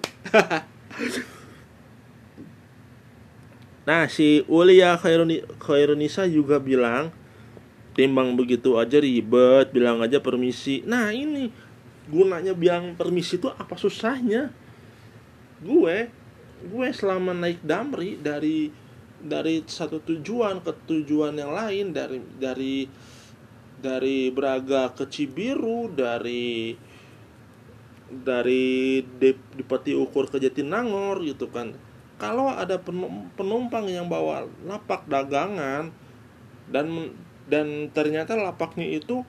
nah 3.88 4.06
si 4.06 4.44
Ulia 4.48 4.96
Khairuni, 4.96 5.44
Khairunisa 5.60 6.24
juga 6.28 6.56
bilang 6.62 7.12
timbang 7.92 8.32
begitu 8.38 8.80
aja 8.80 8.96
ribet 9.02 9.68
bilang 9.74 10.00
aja 10.00 10.22
permisi. 10.22 10.80
Nah 10.86 11.12
ini 11.12 11.52
gunanya 12.08 12.56
bilang 12.56 12.96
permisi 12.96 13.36
itu 13.36 13.50
apa 13.50 13.76
susahnya? 13.76 14.48
Gue 15.60 16.08
gue 16.60 16.88
selama 16.92 17.32
naik 17.36 17.60
damri 17.64 18.16
dari 18.20 18.72
dari 19.20 19.60
satu 19.64 20.00
tujuan 20.00 20.64
ke 20.64 20.72
tujuan 20.88 21.36
yang 21.36 21.52
lain 21.52 21.92
dari 21.92 22.18
dari 22.40 22.88
dari 23.80 24.28
Braga 24.32 24.92
ke 24.92 25.08
Cibiru 25.08 25.88
dari 25.92 26.76
dari 28.10 29.00
Dipati 29.56 29.94
Ukur 29.96 30.28
ke 30.28 30.42
Jatinangor 30.42 31.22
gitu 31.24 31.48
kan. 31.48 31.72
Kalau 32.20 32.52
ada 32.52 32.76
penumpang 33.36 33.88
yang 33.88 34.12
bawa 34.12 34.44
lapak 34.68 35.08
dagangan 35.08 35.88
dan 36.68 37.16
dan 37.48 37.88
ternyata 37.96 38.36
lapaknya 38.36 39.00
itu 39.00 39.24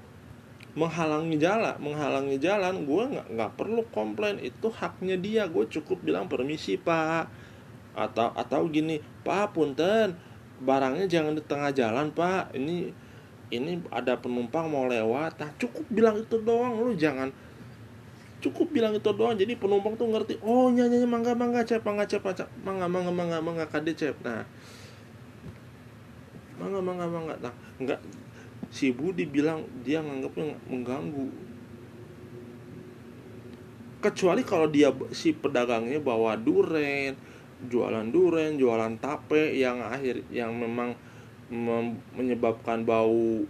menghalangi 0.72 1.36
jalan 1.36 1.76
menghalangi 1.84 2.40
jalan 2.40 2.88
gue 2.88 3.04
nggak 3.16 3.28
nggak 3.32 3.52
perlu 3.56 3.88
komplain. 3.96 4.40
Itu 4.44 4.72
haknya 4.72 5.16
dia. 5.16 5.48
Gue 5.48 5.68
cukup 5.72 6.04
bilang 6.04 6.28
permisi 6.28 6.76
pak 6.76 7.51
atau 7.92 8.32
atau 8.32 8.66
gini 8.72 9.04
pak 9.22 9.52
punten 9.52 10.16
barangnya 10.62 11.10
jangan 11.10 11.34
di 11.36 11.44
tengah 11.44 11.72
jalan 11.74 12.14
pak. 12.14 12.54
Ini 12.54 12.94
ini 13.52 13.84
ada 13.92 14.16
penumpang 14.16 14.72
mau 14.72 14.88
lewat. 14.88 15.42
Nah 15.42 15.50
cukup 15.60 15.86
bilang 15.92 16.16
itu 16.22 16.40
doang 16.40 16.80
lu 16.80 16.96
jangan. 16.96 17.34
Cukup 18.42 18.74
bilang 18.74 18.96
itu 18.96 19.12
doang 19.14 19.36
jadi 19.38 19.54
penumpang 19.58 19.94
tuh 20.00 20.10
ngerti 20.10 20.40
oh 20.42 20.72
nyanyi 20.72 21.06
mangga 21.06 21.36
mangga 21.36 21.62
cep 21.62 21.86
mangga 21.86 22.08
cep 22.08 22.24
mangga 22.66 22.88
mangga 22.90 23.12
mangga 23.12 23.38
mangga 23.44 23.66
kade 23.68 23.92
cep. 23.94 24.16
Nah 24.24 24.46
mangga 26.58 26.80
mangga 26.80 27.06
mangga. 27.10 27.36
Nah 27.42 27.54
nggak 27.82 28.00
si 28.72 28.96
Budi 28.96 29.28
bilang 29.28 29.68
dia 29.84 30.00
nganggapnya 30.00 30.56
mengganggu. 30.72 31.28
Kecuali 34.02 34.42
kalau 34.42 34.66
dia 34.66 34.90
si 35.14 35.30
pedagangnya 35.30 36.02
bawa 36.02 36.34
duren 36.34 37.14
jualan 37.70 38.10
duren 38.10 38.58
jualan 38.58 38.98
tape 38.98 39.54
yang 39.54 39.84
akhir 39.86 40.26
yang 40.34 40.56
memang 40.58 40.98
menyebabkan 42.16 42.88
bau 42.88 43.44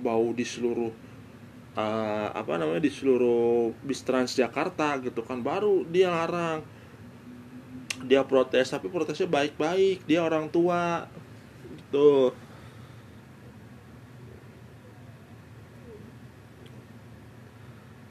bau 0.00 0.26
di 0.32 0.42
seluruh 0.42 0.88
uh, 1.76 2.28
apa 2.32 2.56
namanya 2.56 2.82
di 2.82 2.92
seluruh 2.92 3.76
bis 3.84 4.00
Transjakarta 4.02 4.98
gitu 5.04 5.20
kan. 5.22 5.44
Baru 5.44 5.84
dia 5.86 6.08
larang. 6.08 6.64
Dia 8.04 8.24
protes 8.24 8.72
tapi 8.72 8.88
protesnya 8.88 9.28
baik-baik. 9.28 10.04
Dia 10.08 10.24
orang 10.24 10.48
tua 10.48 11.08
gitu. 11.76 12.32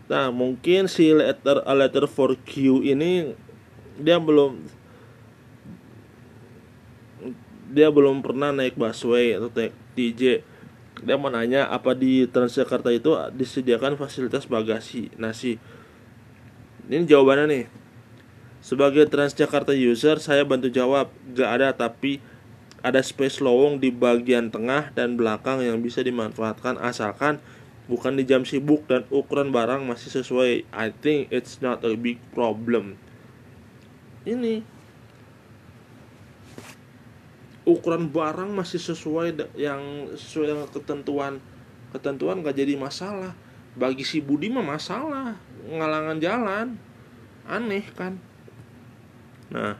Nah 0.06 0.30
mungkin 0.30 0.86
si 0.86 1.10
letter 1.10 1.65
letter 1.65 2.06
for 2.06 2.38
Q 2.45 2.86
ini 2.86 3.34
dia 3.98 4.21
belum 4.21 4.85
dia 7.76 7.92
belum 7.92 8.24
pernah 8.24 8.56
naik 8.56 8.80
busway 8.80 9.36
atau 9.36 9.52
naik 9.52 9.76
TJ 10.00 10.56
dia 11.04 11.20
mau 11.20 11.28
nanya 11.28 11.68
apa 11.68 11.92
di 11.92 12.24
Transjakarta 12.24 12.88
itu 12.94 13.12
disediakan 13.36 14.00
fasilitas 14.00 14.48
bagasi 14.48 15.12
nasi? 15.20 15.60
Ini 16.88 17.04
jawabannya 17.04 17.46
nih. 17.52 17.66
Sebagai 18.64 19.04
Transjakarta 19.12 19.76
user 19.76 20.24
saya 20.24 20.48
bantu 20.48 20.72
jawab. 20.72 21.12
Gak 21.36 21.50
ada 21.60 21.70
tapi 21.76 22.24
ada 22.80 23.02
space 23.04 23.44
lowong 23.44 23.82
di 23.82 23.92
bagian 23.92 24.54
tengah 24.54 24.94
dan 24.96 25.20
belakang 25.20 25.60
yang 25.66 25.82
bisa 25.82 26.06
dimanfaatkan 26.06 26.78
asalkan 26.80 27.42
bukan 27.90 28.18
di 28.18 28.24
jam 28.26 28.46
sibuk 28.46 28.86
dan 28.88 29.04
ukuran 29.12 29.52
barang 29.52 29.84
masih 29.84 30.22
sesuai. 30.22 30.64
I 30.72 30.96
think 30.96 31.28
it's 31.34 31.60
not 31.60 31.84
a 31.84 31.98
big 32.00 32.22
problem. 32.32 32.96
Ini 34.24 34.64
ukuran 37.65 38.13
barang 38.13 38.54
masih 38.54 38.78
sesuai 38.78 39.58
yang 39.58 40.13
sesuai 40.13 40.54
dengan 40.54 40.67
ketentuan 40.69 41.34
ketentuan 41.89 42.45
gak 42.45 42.56
jadi 42.56 42.78
masalah. 42.78 43.34
Bagi 43.75 44.08
si 44.08 44.23
Budi 44.23 44.47
mah 44.47 44.63
masalah 44.63 45.36
ngalangan 45.67 46.17
jalan. 46.21 46.67
Aneh 47.45 47.86
kan? 47.91 48.21
Nah 49.49 49.75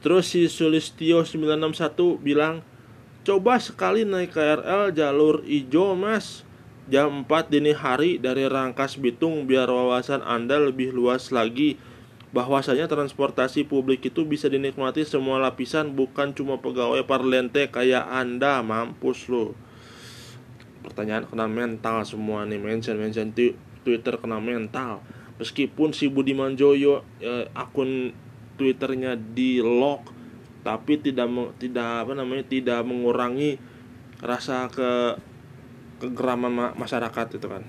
terus 0.00 0.32
si 0.32 0.48
Sulistio 0.48 1.24
961 1.24 2.20
bilang 2.24 2.64
coba 3.20 3.60
sekali 3.60 4.04
naik 4.08 4.32
KRL 4.36 4.92
jalur 4.92 5.42
ijo 5.48 5.96
mas. 5.96 6.44
Jam 6.90 7.22
4 7.22 7.54
dini 7.54 7.70
hari 7.70 8.18
dari 8.18 8.50
Rangkas 8.50 8.98
Bitung 8.98 9.46
biar 9.46 9.70
wawasan 9.70 10.26
Anda 10.26 10.58
lebih 10.58 10.90
luas 10.90 11.30
lagi 11.30 11.78
bahwasanya 12.30 12.86
transportasi 12.86 13.66
publik 13.66 14.06
itu 14.06 14.22
bisa 14.22 14.46
dinikmati 14.46 15.02
semua 15.02 15.42
lapisan 15.42 15.98
bukan 15.98 16.30
cuma 16.30 16.62
pegawai 16.62 17.02
parlente 17.02 17.66
kayak 17.66 18.06
Anda 18.06 18.62
mampus 18.62 19.26
lo 19.26 19.58
pertanyaan 20.80 21.28
kena 21.28 21.46
mental 21.50 22.06
semua 22.08 22.48
nih 22.48 22.56
mention 22.56 22.96
mention 22.96 23.34
Twitter 23.84 24.14
kena 24.16 24.40
mental. 24.40 25.04
Meskipun 25.40 25.96
si 25.96 26.08
Budiman 26.12 26.52
Joyo 26.56 27.04
eh, 27.20 27.48
akun 27.56 28.12
Twitternya 28.60 29.16
di 29.16 29.64
lock 29.64 30.12
tapi 30.60 31.00
tidak 31.00 31.56
tidak 31.56 32.04
apa 32.04 32.12
namanya 32.12 32.44
tidak 32.44 32.84
mengurangi 32.84 33.56
rasa 34.20 34.68
ke 34.68 35.16
kegeraman 36.04 36.76
masyarakat 36.76 37.40
itu 37.40 37.46
kan. 37.48 37.64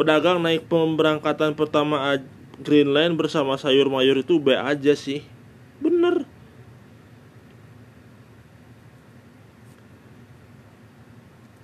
Pedagang 0.00 0.40
naik 0.40 0.64
pemberangkatan 0.64 1.52
pertama 1.52 2.16
Green 2.60 2.92
bersama 3.16 3.56
sayur 3.56 3.88
mayur 3.88 4.20
itu 4.20 4.36
be 4.36 4.52
aja 4.52 4.92
sih. 4.92 5.24
Bener. 5.80 6.28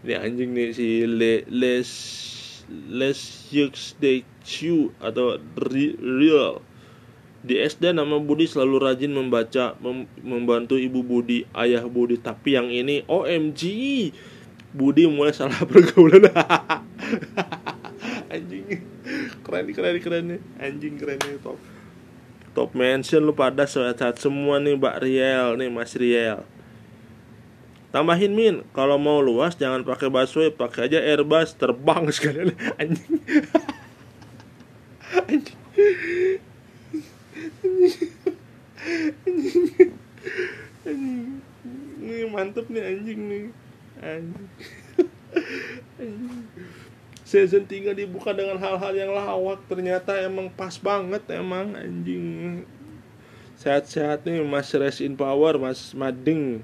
Ini 0.07 0.15
anjing 0.23 0.55
nih 0.57 0.71
si 0.73 1.03
le 1.05 1.45
les 1.51 1.91
les 2.89 3.19
yux 3.53 3.99
de 4.01 4.23
Chu 4.47 4.95
atau 5.03 5.37
Real 6.01 6.63
di 7.47 7.63
SD 7.63 7.95
nama 7.95 8.19
Budi 8.19 8.51
selalu 8.51 8.83
rajin 8.83 9.15
membaca 9.15 9.79
mem 9.79 10.11
membantu 10.19 10.75
ibu 10.75 11.07
Budi 11.07 11.47
ayah 11.55 11.87
Budi. 11.87 12.19
Tapi 12.19 12.59
yang 12.59 12.73
ini 12.73 13.07
OMG 13.07 13.63
Budi 14.75 15.07
mulai 15.07 15.31
salah 15.31 15.63
pergaulan 15.71 16.27
anjing. 18.31 18.65
Keren 19.45 19.67
keren 19.71 19.97
keren 20.03 20.27
anjing 20.59 20.95
keren 20.99 21.19
nih 21.23 21.39
top. 21.43 21.59
Top 22.57 22.73
mention 22.73 23.21
lu 23.21 23.37
pada 23.37 23.69
saat, 23.69 24.17
semua 24.17 24.57
nih 24.57 24.81
Mbak 24.81 24.97
Riel 25.05 25.61
nih 25.61 25.69
Mas 25.69 25.93
Riel. 25.93 26.41
Tambahin 27.93 28.33
min. 28.33 28.65
Kalau 28.73 28.97
mau 28.97 29.21
luas 29.21 29.57
jangan 29.57 29.85
pakai 29.85 30.09
busway 30.09 30.49
pakai 30.49 30.89
aja 30.89 30.99
airbus 31.01 31.53
terbang 31.57 32.09
sekalian. 32.17 32.57
Anjing. 32.81 33.21
Anjing. 35.29 35.61
Anjing. 39.27 39.93
Anjing. 40.89 41.29
Ini 42.01 42.25
mantep 42.33 42.67
nih 42.73 42.83
anjing 42.85 43.21
nih. 43.29 43.45
Anjing 44.01 44.49
season 47.27 47.67
3 47.67 47.91
dibuka 47.99 48.31
dengan 48.31 48.55
hal-hal 48.63 48.95
yang 48.95 49.11
lawak. 49.11 49.59
Ternyata 49.67 50.15
emang 50.23 50.47
pas 50.47 50.79
banget 50.79 51.27
emang 51.35 51.75
anjing. 51.75 52.63
Sehat-sehat 53.59 54.23
nih 54.23 54.47
mas 54.47 54.71
rest 54.71 55.03
in 55.03 55.19
power 55.19 55.59
mas 55.59 55.91
mading. 55.91 56.63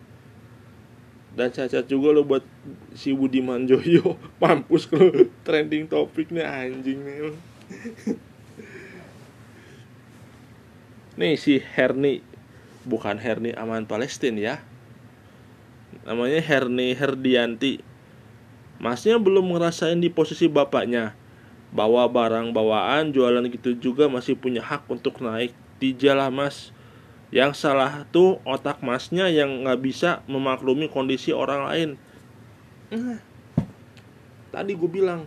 Dan 1.33 1.49
cacat 1.51 1.89
juga 1.89 2.15
lo 2.15 2.23
buat 2.23 2.47
si 2.95 3.11
Budiman 3.11 3.67
Joyo. 3.67 4.15
Mampus 4.41 4.87
kalau 4.87 5.27
trending 5.43 5.91
topik 5.91 6.31
nih 6.31 6.47
anjing 6.47 7.03
nih. 7.03 7.35
Nih 11.19 11.35
si 11.35 11.59
Herni. 11.59 12.23
Bukan 12.83 13.19
Herni 13.19 13.51
Aman 13.59 13.87
Palestina 13.91 14.39
ya. 14.39 14.57
Namanya 16.03 16.43
Herni 16.43 16.95
Herdianti 16.99 17.92
masnya 18.83 19.15
belum 19.23 19.55
ngerasain 19.55 20.03
di 20.03 20.11
posisi 20.11 20.51
bapaknya. 20.51 21.15
Bawa 21.73 22.11
barang 22.11 22.53
bawaan 22.53 23.15
jualan 23.15 23.47
gitu 23.49 23.79
juga 23.79 24.11
masih 24.11 24.37
punya 24.37 24.61
hak 24.61 24.85
untuk 24.91 25.23
naik 25.23 25.55
di 25.79 25.95
jalan 25.95 26.35
mas. 26.35 26.75
Yang 27.33 27.65
salah 27.65 28.05
tuh 28.13 28.43
otak 28.45 28.85
masnya 28.85 29.31
yang 29.33 29.65
nggak 29.65 29.81
bisa 29.81 30.21
memaklumi 30.29 30.91
kondisi 30.91 31.33
orang 31.33 31.65
lain. 31.65 31.91
Nah, 32.93 33.23
tadi 34.53 34.77
gue 34.77 34.91
bilang 34.91 35.25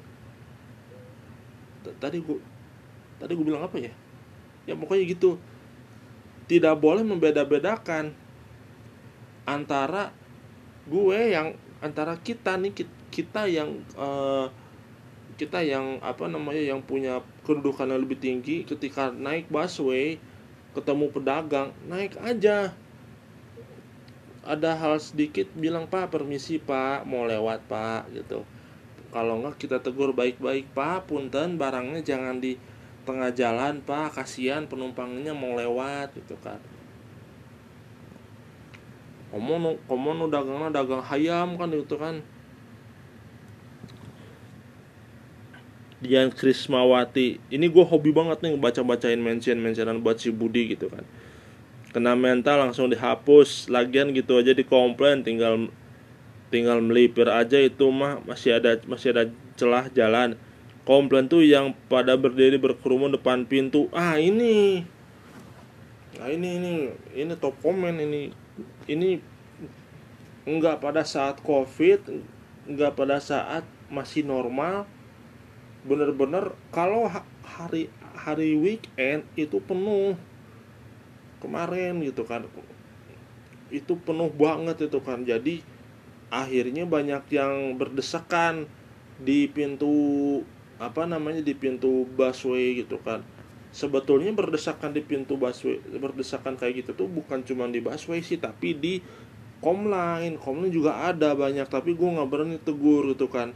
tadi 1.97 2.21
gue 2.21 2.37
tadi 3.17 3.31
gue 3.33 3.45
bilang 3.47 3.65
apa 3.65 3.81
ya? 3.81 3.89
Ya 4.69 4.77
pokoknya 4.77 5.07
gitu. 5.09 5.41
Tidak 6.45 6.77
boleh 6.77 7.01
membeda-bedakan 7.01 8.13
antara 9.49 10.13
gue 10.85 11.33
yang 11.33 11.57
antara 11.81 12.13
kita 12.21 12.53
nih 12.53 12.85
kita 12.85 12.94
yang 13.47 13.80
uh, 13.95 14.51
kita 15.36 15.60
yang 15.60 15.99
apa 15.99 16.32
namanya 16.32 16.63
yang 16.63 16.80
punya 16.80 17.19
kedudukan 17.43 17.91
yang 17.91 17.99
lebih 17.99 18.19
tinggi 18.19 18.63
ketika 18.63 19.12
naik 19.12 19.51
busway 19.51 20.15
ketemu 20.71 21.12
pedagang 21.12 21.69
naik 21.88 22.15
aja. 22.23 22.71
Ada 24.45 24.78
hal 24.78 25.01
sedikit 25.01 25.49
bilang 25.58 25.89
pak 25.89 26.13
permisi 26.13 26.62
pak 26.62 27.04
mau 27.04 27.28
lewat 27.28 27.67
pak 27.67 28.08
gitu. 28.15 28.47
Kalau 29.12 29.39
enggak 29.41 29.60
kita 29.60 29.78
tegur 29.84 30.15
baik-baik 30.15 30.71
pak 30.71 31.08
punten 31.08 31.60
barangnya 31.60 32.04
jangan 32.04 32.39
di 32.39 32.56
tengah 33.04 33.32
jalan 33.36 33.84
pak 33.84 34.15
kasihan 34.15 34.67
penumpangnya 34.67 35.36
mau 35.36 35.58
lewat 35.58 36.15
gitu 36.15 36.38
kan. 36.39 36.62
Komono 39.34 39.75
komono 39.89 40.32
dagangnya 40.32 40.71
dagang 40.71 41.04
hayam 41.04 41.60
kan 41.60 41.67
gitu 41.75 41.99
kan 41.99 42.23
Dian 46.05 46.29
Krismawati. 46.29 47.41
Ini 47.49 47.65
gue 47.67 47.85
hobi 47.85 48.13
banget 48.13 48.45
nih 48.45 48.55
baca 48.55 48.81
bacain 48.85 49.17
mention 49.17 49.57
mentionan 49.57 49.99
buat 49.99 50.21
si 50.21 50.29
Budi 50.29 50.77
gitu 50.77 50.87
kan. 50.87 51.03
Kena 51.91 52.13
mental 52.13 52.61
langsung 52.61 52.91
dihapus 52.91 53.71
lagian 53.71 54.11
gitu 54.13 54.37
aja 54.37 54.51
dikomplain 54.51 55.23
tinggal 55.23 55.71
tinggal 56.53 56.79
melipir 56.83 57.25
aja 57.27 57.57
itu 57.57 57.89
mah 57.89 58.21
masih 58.23 58.61
ada 58.61 58.77
masih 58.85 59.11
ada 59.11 59.23
celah 59.57 59.89
jalan. 59.91 60.37
Komplain 60.85 61.25
tuh 61.25 61.41
yang 61.41 61.73
pada 61.89 62.13
berdiri 62.13 62.61
berkerumun 62.61 63.09
depan 63.17 63.41
pintu. 63.43 63.89
Ah 63.89 64.21
ini. 64.21 64.85
Nah 66.21 66.29
ini 66.29 66.49
ini 66.61 66.71
ini 67.17 67.33
top 67.35 67.57
komen 67.59 67.97
ini. 67.97 68.29
Ini 68.85 69.17
enggak 70.45 70.79
pada 70.79 71.01
saat 71.01 71.41
covid 71.41 72.05
enggak 72.69 72.93
pada 72.93 73.17
saat 73.17 73.65
masih 73.89 74.25
normal 74.25 74.85
bener-bener 75.86 76.58
kalau 76.74 77.06
hari 77.45 77.88
hari 78.17 78.58
weekend 78.58 79.24
itu 79.38 79.62
penuh. 79.62 80.17
Kemarin 81.39 82.02
gitu 82.02 82.26
kan. 82.26 82.50
Itu 83.69 84.02
penuh 84.02 84.34
banget 84.34 84.89
itu 84.89 85.00
kan. 85.00 85.21
Jadi 85.21 85.62
akhirnya 86.34 86.89
banyak 86.89 87.30
yang 87.30 87.78
berdesakan 87.78 88.65
di 89.21 89.48
pintu 89.48 90.41
apa 90.76 91.08
namanya 91.08 91.39
di 91.39 91.54
pintu 91.54 92.10
busway 92.17 92.82
gitu 92.82 92.98
kan. 93.06 93.21
Sebetulnya 93.69 94.34
berdesakan 94.34 94.91
di 94.91 95.06
pintu 95.06 95.38
busway 95.38 95.78
berdesakan 96.02 96.58
kayak 96.58 96.84
gitu 96.84 97.06
tuh 97.06 97.08
bukan 97.08 97.45
cuma 97.45 97.69
di 97.69 97.80
busway 97.80 98.26
sih 98.26 98.41
tapi 98.41 98.74
di 98.74 98.93
komline 99.63 100.38
komline 100.38 100.69
juga 100.69 101.10
ada 101.10 101.34
banyak 101.34 101.65
tapi 101.65 101.98
gue 101.98 102.06
nggak 102.06 102.30
berani 102.30 102.58
tegur 102.62 103.02
gitu 103.10 103.26
kan 103.26 103.50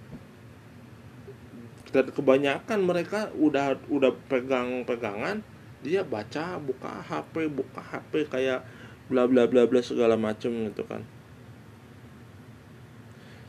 dan 1.89 2.09
kebanyakan 2.13 2.79
mereka 2.85 3.33
udah 3.33 3.77
udah 3.89 4.13
pegang 4.29 4.85
pegangan 4.85 5.41
dia 5.79 6.03
baca 6.03 6.59
buka 6.59 7.01
HP 7.01 7.47
buka 7.49 7.79
HP 7.79 8.27
kayak 8.27 8.67
bla 9.07 9.25
bla 9.25 9.47
bla 9.47 9.65
bla 9.65 9.81
segala 9.81 10.19
macem 10.19 10.51
gitu 10.69 10.83
kan. 10.85 11.01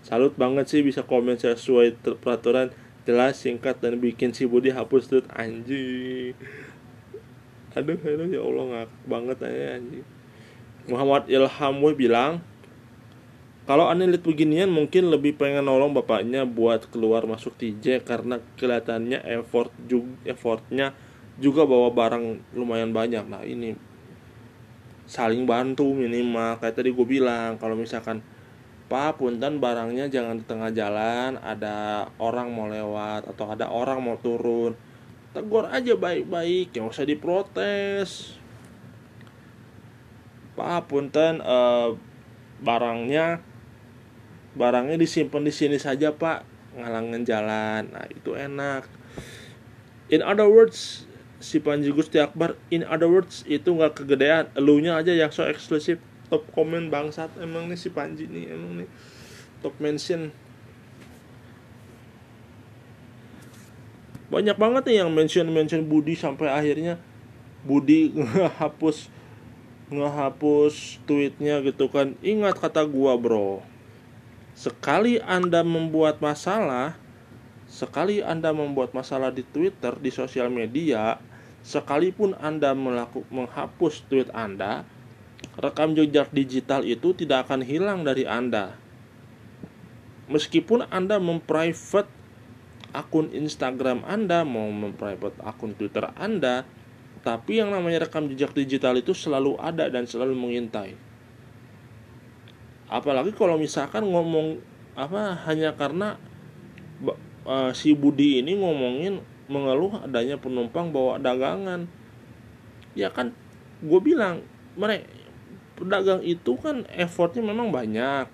Salut 0.00 0.33
banget 0.35 0.66
sih 0.70 0.81
bisa 0.81 1.05
komen 1.05 1.37
sesuai 1.37 2.00
peraturan 2.22 2.72
jelas 3.05 3.37
singkat 3.42 3.83
dan 3.83 4.00
bikin 4.00 4.33
si 4.33 4.48
Budi 4.48 4.72
hapus 4.72 5.11
tuh 5.11 5.22
anjing. 5.35 6.33
Aduh 7.76 7.98
aduh 7.98 8.26
ya 8.26 8.40
Allah 8.40 8.64
ngak 8.72 8.90
banget 9.07 9.38
aja 9.44 9.66
anjing. 9.79 10.07
Muhammad 10.88 11.29
Ilham 11.29 11.74
bilang 11.94 12.42
kalau 13.70 13.87
aneh 13.87 14.11
lihat 14.11 14.26
beginian 14.26 14.66
mungkin 14.66 15.14
lebih 15.14 15.38
pengen 15.38 15.70
nolong 15.70 15.94
bapaknya 15.94 16.42
buat 16.42 16.90
keluar 16.90 17.22
masuk 17.22 17.54
TJ 17.54 18.02
karena 18.02 18.42
kelihatannya 18.59 19.22
effort 19.30 19.70
juga 19.87 20.11
effortnya 20.26 20.90
juga 21.38 21.70
bawa 21.70 21.94
barang 21.94 22.50
lumayan 22.59 22.90
banyak. 22.90 23.22
Nah 23.30 23.46
ini 23.46 23.78
saling 25.06 25.46
bantu 25.46 25.87
minimal. 25.94 26.59
Kayak 26.59 26.83
tadi 26.83 26.90
gue 26.90 27.06
bilang 27.06 27.62
kalau 27.62 27.78
misalkan 27.78 28.26
Pak 28.90 29.22
punten 29.22 29.62
barangnya 29.62 30.11
jangan 30.11 30.42
di 30.42 30.44
tengah 30.50 30.74
jalan 30.74 31.38
ada 31.38 32.11
orang 32.18 32.50
mau 32.50 32.66
lewat 32.66 33.30
atau 33.30 33.54
ada 33.54 33.70
orang 33.70 34.02
mau 34.02 34.18
turun 34.18 34.74
tegur 35.30 35.70
aja 35.70 35.94
baik-baik 35.94 36.74
yang 36.74 36.90
usah 36.90 37.06
diprotes. 37.06 38.35
Pak 40.59 40.90
punten 40.90 41.38
uh, 41.38 41.94
barangnya 42.59 43.46
barangnya 44.54 44.98
disimpan 44.98 45.46
di 45.46 45.52
sini 45.54 45.78
saja 45.78 46.14
Pak. 46.14 46.46
Ngalangin 46.78 47.22
jalan. 47.26 47.90
Nah 47.90 48.06
itu 48.10 48.34
enak. 48.34 48.86
In 50.10 50.22
other 50.26 50.50
words 50.50 51.06
si 51.40 51.56
Panji 51.56 51.88
Gusti 51.88 52.20
Akbar 52.20 52.58
in 52.68 52.84
other 52.84 53.08
words 53.08 53.46
itu 53.46 53.70
nggak 53.70 54.02
kegedean. 54.02 54.50
Elunya 54.58 54.98
aja 54.98 55.14
yang 55.14 55.30
so 55.30 55.46
eksklusif. 55.46 56.02
Top 56.30 56.46
komen 56.54 56.90
bangsat. 56.90 57.30
Emang 57.42 57.66
nih 57.66 57.78
si 57.78 57.90
Panji 57.90 58.26
nih 58.26 58.54
emang 58.54 58.82
nih. 58.82 58.88
Top 59.62 59.74
mention. 59.82 60.34
Banyak 64.30 64.54
banget 64.54 64.82
nih 64.86 64.96
yang 65.02 65.10
mention 65.10 65.50
mention 65.50 65.90
Budi 65.90 66.14
sampai 66.14 66.46
akhirnya 66.46 67.02
Budi 67.66 68.10
ngehapus 68.18 69.10
ngehapus 69.90 71.02
tweetnya 71.02 71.58
gitu 71.66 71.90
kan. 71.90 72.14
Ingat 72.22 72.62
kata 72.62 72.86
gua 72.86 73.18
bro 73.18 73.69
sekali 74.61 75.16
anda 75.25 75.64
membuat 75.64 76.20
masalah 76.20 77.01
sekali 77.64 78.20
anda 78.20 78.53
membuat 78.53 78.92
masalah 78.92 79.33
di 79.33 79.40
Twitter 79.40 79.96
di 79.96 80.12
sosial 80.12 80.53
media 80.53 81.16
sekalipun 81.64 82.37
anda 82.37 82.77
melakukan 82.77 83.25
menghapus 83.33 84.05
tweet 84.12 84.29
anda 84.37 84.85
rekam 85.57 85.96
jejak 85.96 86.33
digital 86.33 86.85
itu 86.85 87.12
tidak 87.16 87.49
akan 87.49 87.64
hilang 87.64 88.05
dari 88.05 88.29
Anda. 88.29 88.77
Meskipun 90.31 90.87
Anda 90.88 91.18
memprivate 91.18 92.09
akun 92.94 93.35
Instagram 93.35 94.07
Anda, 94.07 94.46
mau 94.46 94.70
memprivate 94.70 95.37
akun 95.42 95.75
Twitter 95.75 96.07
Anda, 96.14 96.62
tapi 97.27 97.59
yang 97.59 97.75
namanya 97.75 98.07
rekam 98.07 98.31
jejak 98.31 98.55
digital 98.55 98.96
itu 98.96 99.12
selalu 99.12 99.59
ada 99.59 99.90
dan 99.90 100.07
selalu 100.07 100.38
mengintai. 100.38 101.10
Apalagi 102.90 103.31
kalau 103.31 103.55
misalkan 103.55 104.05
ngomong 104.11 104.59
apa 104.98 105.38
hanya 105.46 105.72
karena 105.79 106.18
uh, 107.46 107.70
si 107.70 107.94
Budi 107.94 108.42
ini 108.42 108.59
ngomongin 108.59 109.22
mengeluh 109.46 110.03
adanya 110.03 110.37
penumpang 110.37 110.90
bawa 110.90 111.22
dagangan. 111.22 111.87
Ya 112.98 113.14
kan 113.14 113.33
gue 113.81 114.00
bilang 114.03 114.42
mereka 114.74 115.07
pedagang 115.81 116.20
itu 116.20 116.61
kan 116.61 116.85
effortnya 116.92 117.40
memang 117.40 117.72
banyak 117.72 118.29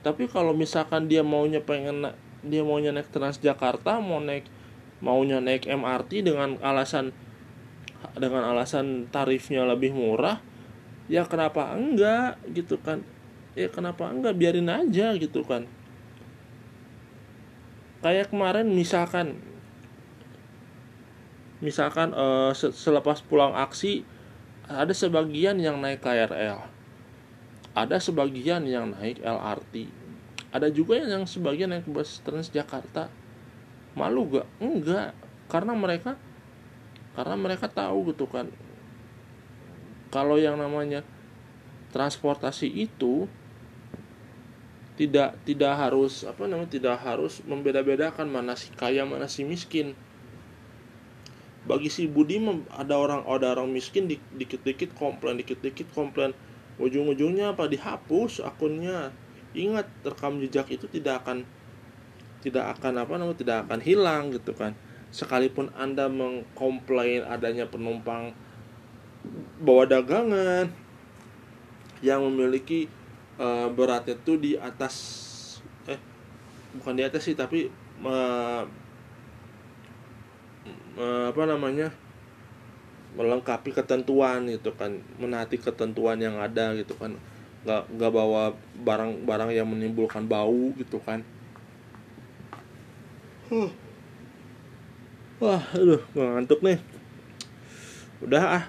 tapi 0.00 0.24
kalau 0.32 0.56
misalkan 0.56 1.12
dia 1.12 1.20
maunya 1.20 1.60
pengen 1.60 2.08
dia 2.40 2.64
maunya 2.64 2.88
naik 2.88 3.12
Transjakarta 3.12 4.00
mau 4.00 4.16
naik 4.16 4.48
maunya 5.04 5.44
naik 5.44 5.68
MRT 5.68 6.24
dengan 6.24 6.56
alasan 6.64 7.12
dengan 8.16 8.48
alasan 8.48 9.12
tarifnya 9.12 9.68
lebih 9.68 9.92
murah 9.92 10.40
ya 11.12 11.28
kenapa 11.28 11.76
enggak 11.76 12.40
gitu 12.56 12.80
kan 12.80 13.04
ya 13.56 13.72
kenapa 13.72 14.12
enggak? 14.12 14.36
Biarin 14.36 14.68
aja 14.68 15.16
gitu 15.16 15.42
kan. 15.42 15.64
Kayak 18.04 18.30
kemarin 18.30 18.68
misalkan 18.70 19.40
misalkan 21.58 22.12
uh, 22.12 22.52
selepas 22.54 23.24
pulang 23.24 23.56
aksi 23.56 24.04
ada 24.68 24.92
sebagian 24.92 25.56
yang 25.56 25.80
naik 25.80 26.04
KRL 26.04 26.68
ada 27.72 27.96
sebagian 27.96 28.68
yang 28.68 28.92
naik 28.92 29.24
LRT 29.24 29.88
ada 30.56 30.72
juga 30.72 30.96
yang 30.96 31.28
sebagian 31.28 31.68
naik 31.68 31.84
bus 31.84 32.24
Transjakarta. 32.24 33.12
Malu 33.92 34.40
gak? 34.40 34.48
Enggak. 34.56 35.12
Karena 35.52 35.76
mereka 35.76 36.16
karena 37.12 37.36
mereka 37.36 37.68
tahu 37.68 38.12
gitu 38.12 38.24
kan. 38.24 38.48
Kalau 40.08 40.40
yang 40.40 40.56
namanya 40.56 41.04
transportasi 41.92 42.72
itu 42.72 43.28
tidak 44.96 45.36
tidak 45.44 45.76
harus 45.76 46.24
apa 46.24 46.48
namanya 46.48 46.72
tidak 46.72 46.96
harus 47.04 47.44
membeda-bedakan 47.44 48.32
mana 48.32 48.56
si 48.56 48.72
kaya 48.72 49.04
mana 49.04 49.28
si 49.28 49.44
miskin. 49.44 49.92
Bagi 51.68 51.92
si 51.92 52.08
Budi 52.08 52.40
ada 52.72 52.96
orang 52.96 53.28
ada 53.28 53.52
orang 53.52 53.68
miskin 53.68 54.08
dikit-dikit 54.08 54.96
komplain 54.96 55.36
dikit-dikit 55.36 55.92
komplain. 55.92 56.32
Ujung-ujungnya 56.80 57.52
apa? 57.52 57.68
Dihapus 57.68 58.40
akunnya. 58.44 59.12
Ingat 59.56 59.88
rekam 60.04 60.40
jejak 60.40 60.68
itu 60.72 60.88
tidak 60.88 61.24
akan 61.24 61.44
tidak 62.40 62.76
akan 62.76 63.02
apa 63.02 63.12
namanya 63.16 63.38
tidak 63.40 63.58
akan 63.68 63.80
hilang 63.84 64.32
gitu 64.32 64.56
kan. 64.56 64.72
Sekalipun 65.12 65.72
anda 65.76 66.08
mengkomplain 66.08 67.24
adanya 67.24 67.68
penumpang 67.68 68.32
bawa 69.60 69.88
dagangan 69.88 70.70
yang 72.04 72.22
memiliki 72.22 72.86
uh, 73.40 73.68
beratnya 73.72 74.16
itu 74.16 74.36
di 74.36 74.52
atas 74.56 74.94
eh 75.88 76.00
bukan 76.76 76.94
di 76.96 77.02
atas 77.04 77.22
sih 77.24 77.36
tapi 77.36 77.70
uh, 78.04 78.62
uh, 80.96 81.24
apa 81.30 81.42
namanya 81.44 81.92
melengkapi 83.16 83.72
ketentuan 83.72 84.44
gitu 84.52 84.76
kan 84.76 85.00
menaati 85.16 85.56
ketentuan 85.56 86.20
yang 86.20 86.36
ada 86.36 86.76
gitu 86.76 86.92
kan. 87.00 87.16
Nggak 87.64 87.82
nggak 87.96 88.12
bawa 88.12 88.52
barang-barang 88.84 89.50
yang 89.56 89.66
menimbulkan 89.66 90.28
bau 90.28 90.70
gitu 90.76 91.00
kan. 91.00 91.24
Huh. 93.46 93.70
wah 95.38 95.62
aduh 95.72 96.02
ngantuk 96.12 96.60
nih. 96.60 96.78
Udah 98.20 98.42
ah 98.60 98.64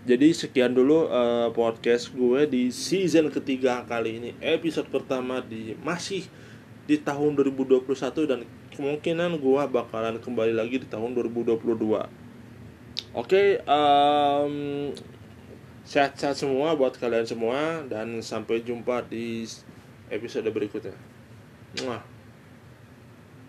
jadi 0.00 0.32
sekian 0.32 0.72
dulu 0.72 1.08
uh, 1.12 1.52
podcast 1.52 2.08
gue 2.12 2.48
di 2.48 2.72
season 2.72 3.28
ketiga 3.28 3.84
kali 3.84 4.16
ini 4.16 4.30
episode 4.40 4.88
pertama 4.88 5.44
di 5.44 5.76
masih 5.84 6.24
di 6.88 6.96
tahun 6.96 7.36
2021 7.36 7.84
dan 8.24 8.40
kemungkinan 8.72 9.36
gue 9.36 9.62
bakalan 9.68 10.16
kembali 10.16 10.56
lagi 10.56 10.80
di 10.80 10.88
tahun 10.88 11.12
2022 11.12 12.30
Oke, 13.10 13.26
okay, 13.26 13.48
um, 13.66 14.94
sehat-sehat 15.82 16.38
semua 16.38 16.78
buat 16.78 16.94
kalian 16.94 17.26
semua 17.26 17.82
dan 17.90 18.22
sampai 18.22 18.62
jumpa 18.62 19.02
di 19.10 19.42
episode 20.14 20.46
berikutnya. 20.46 20.94
Mwah. 21.82 22.19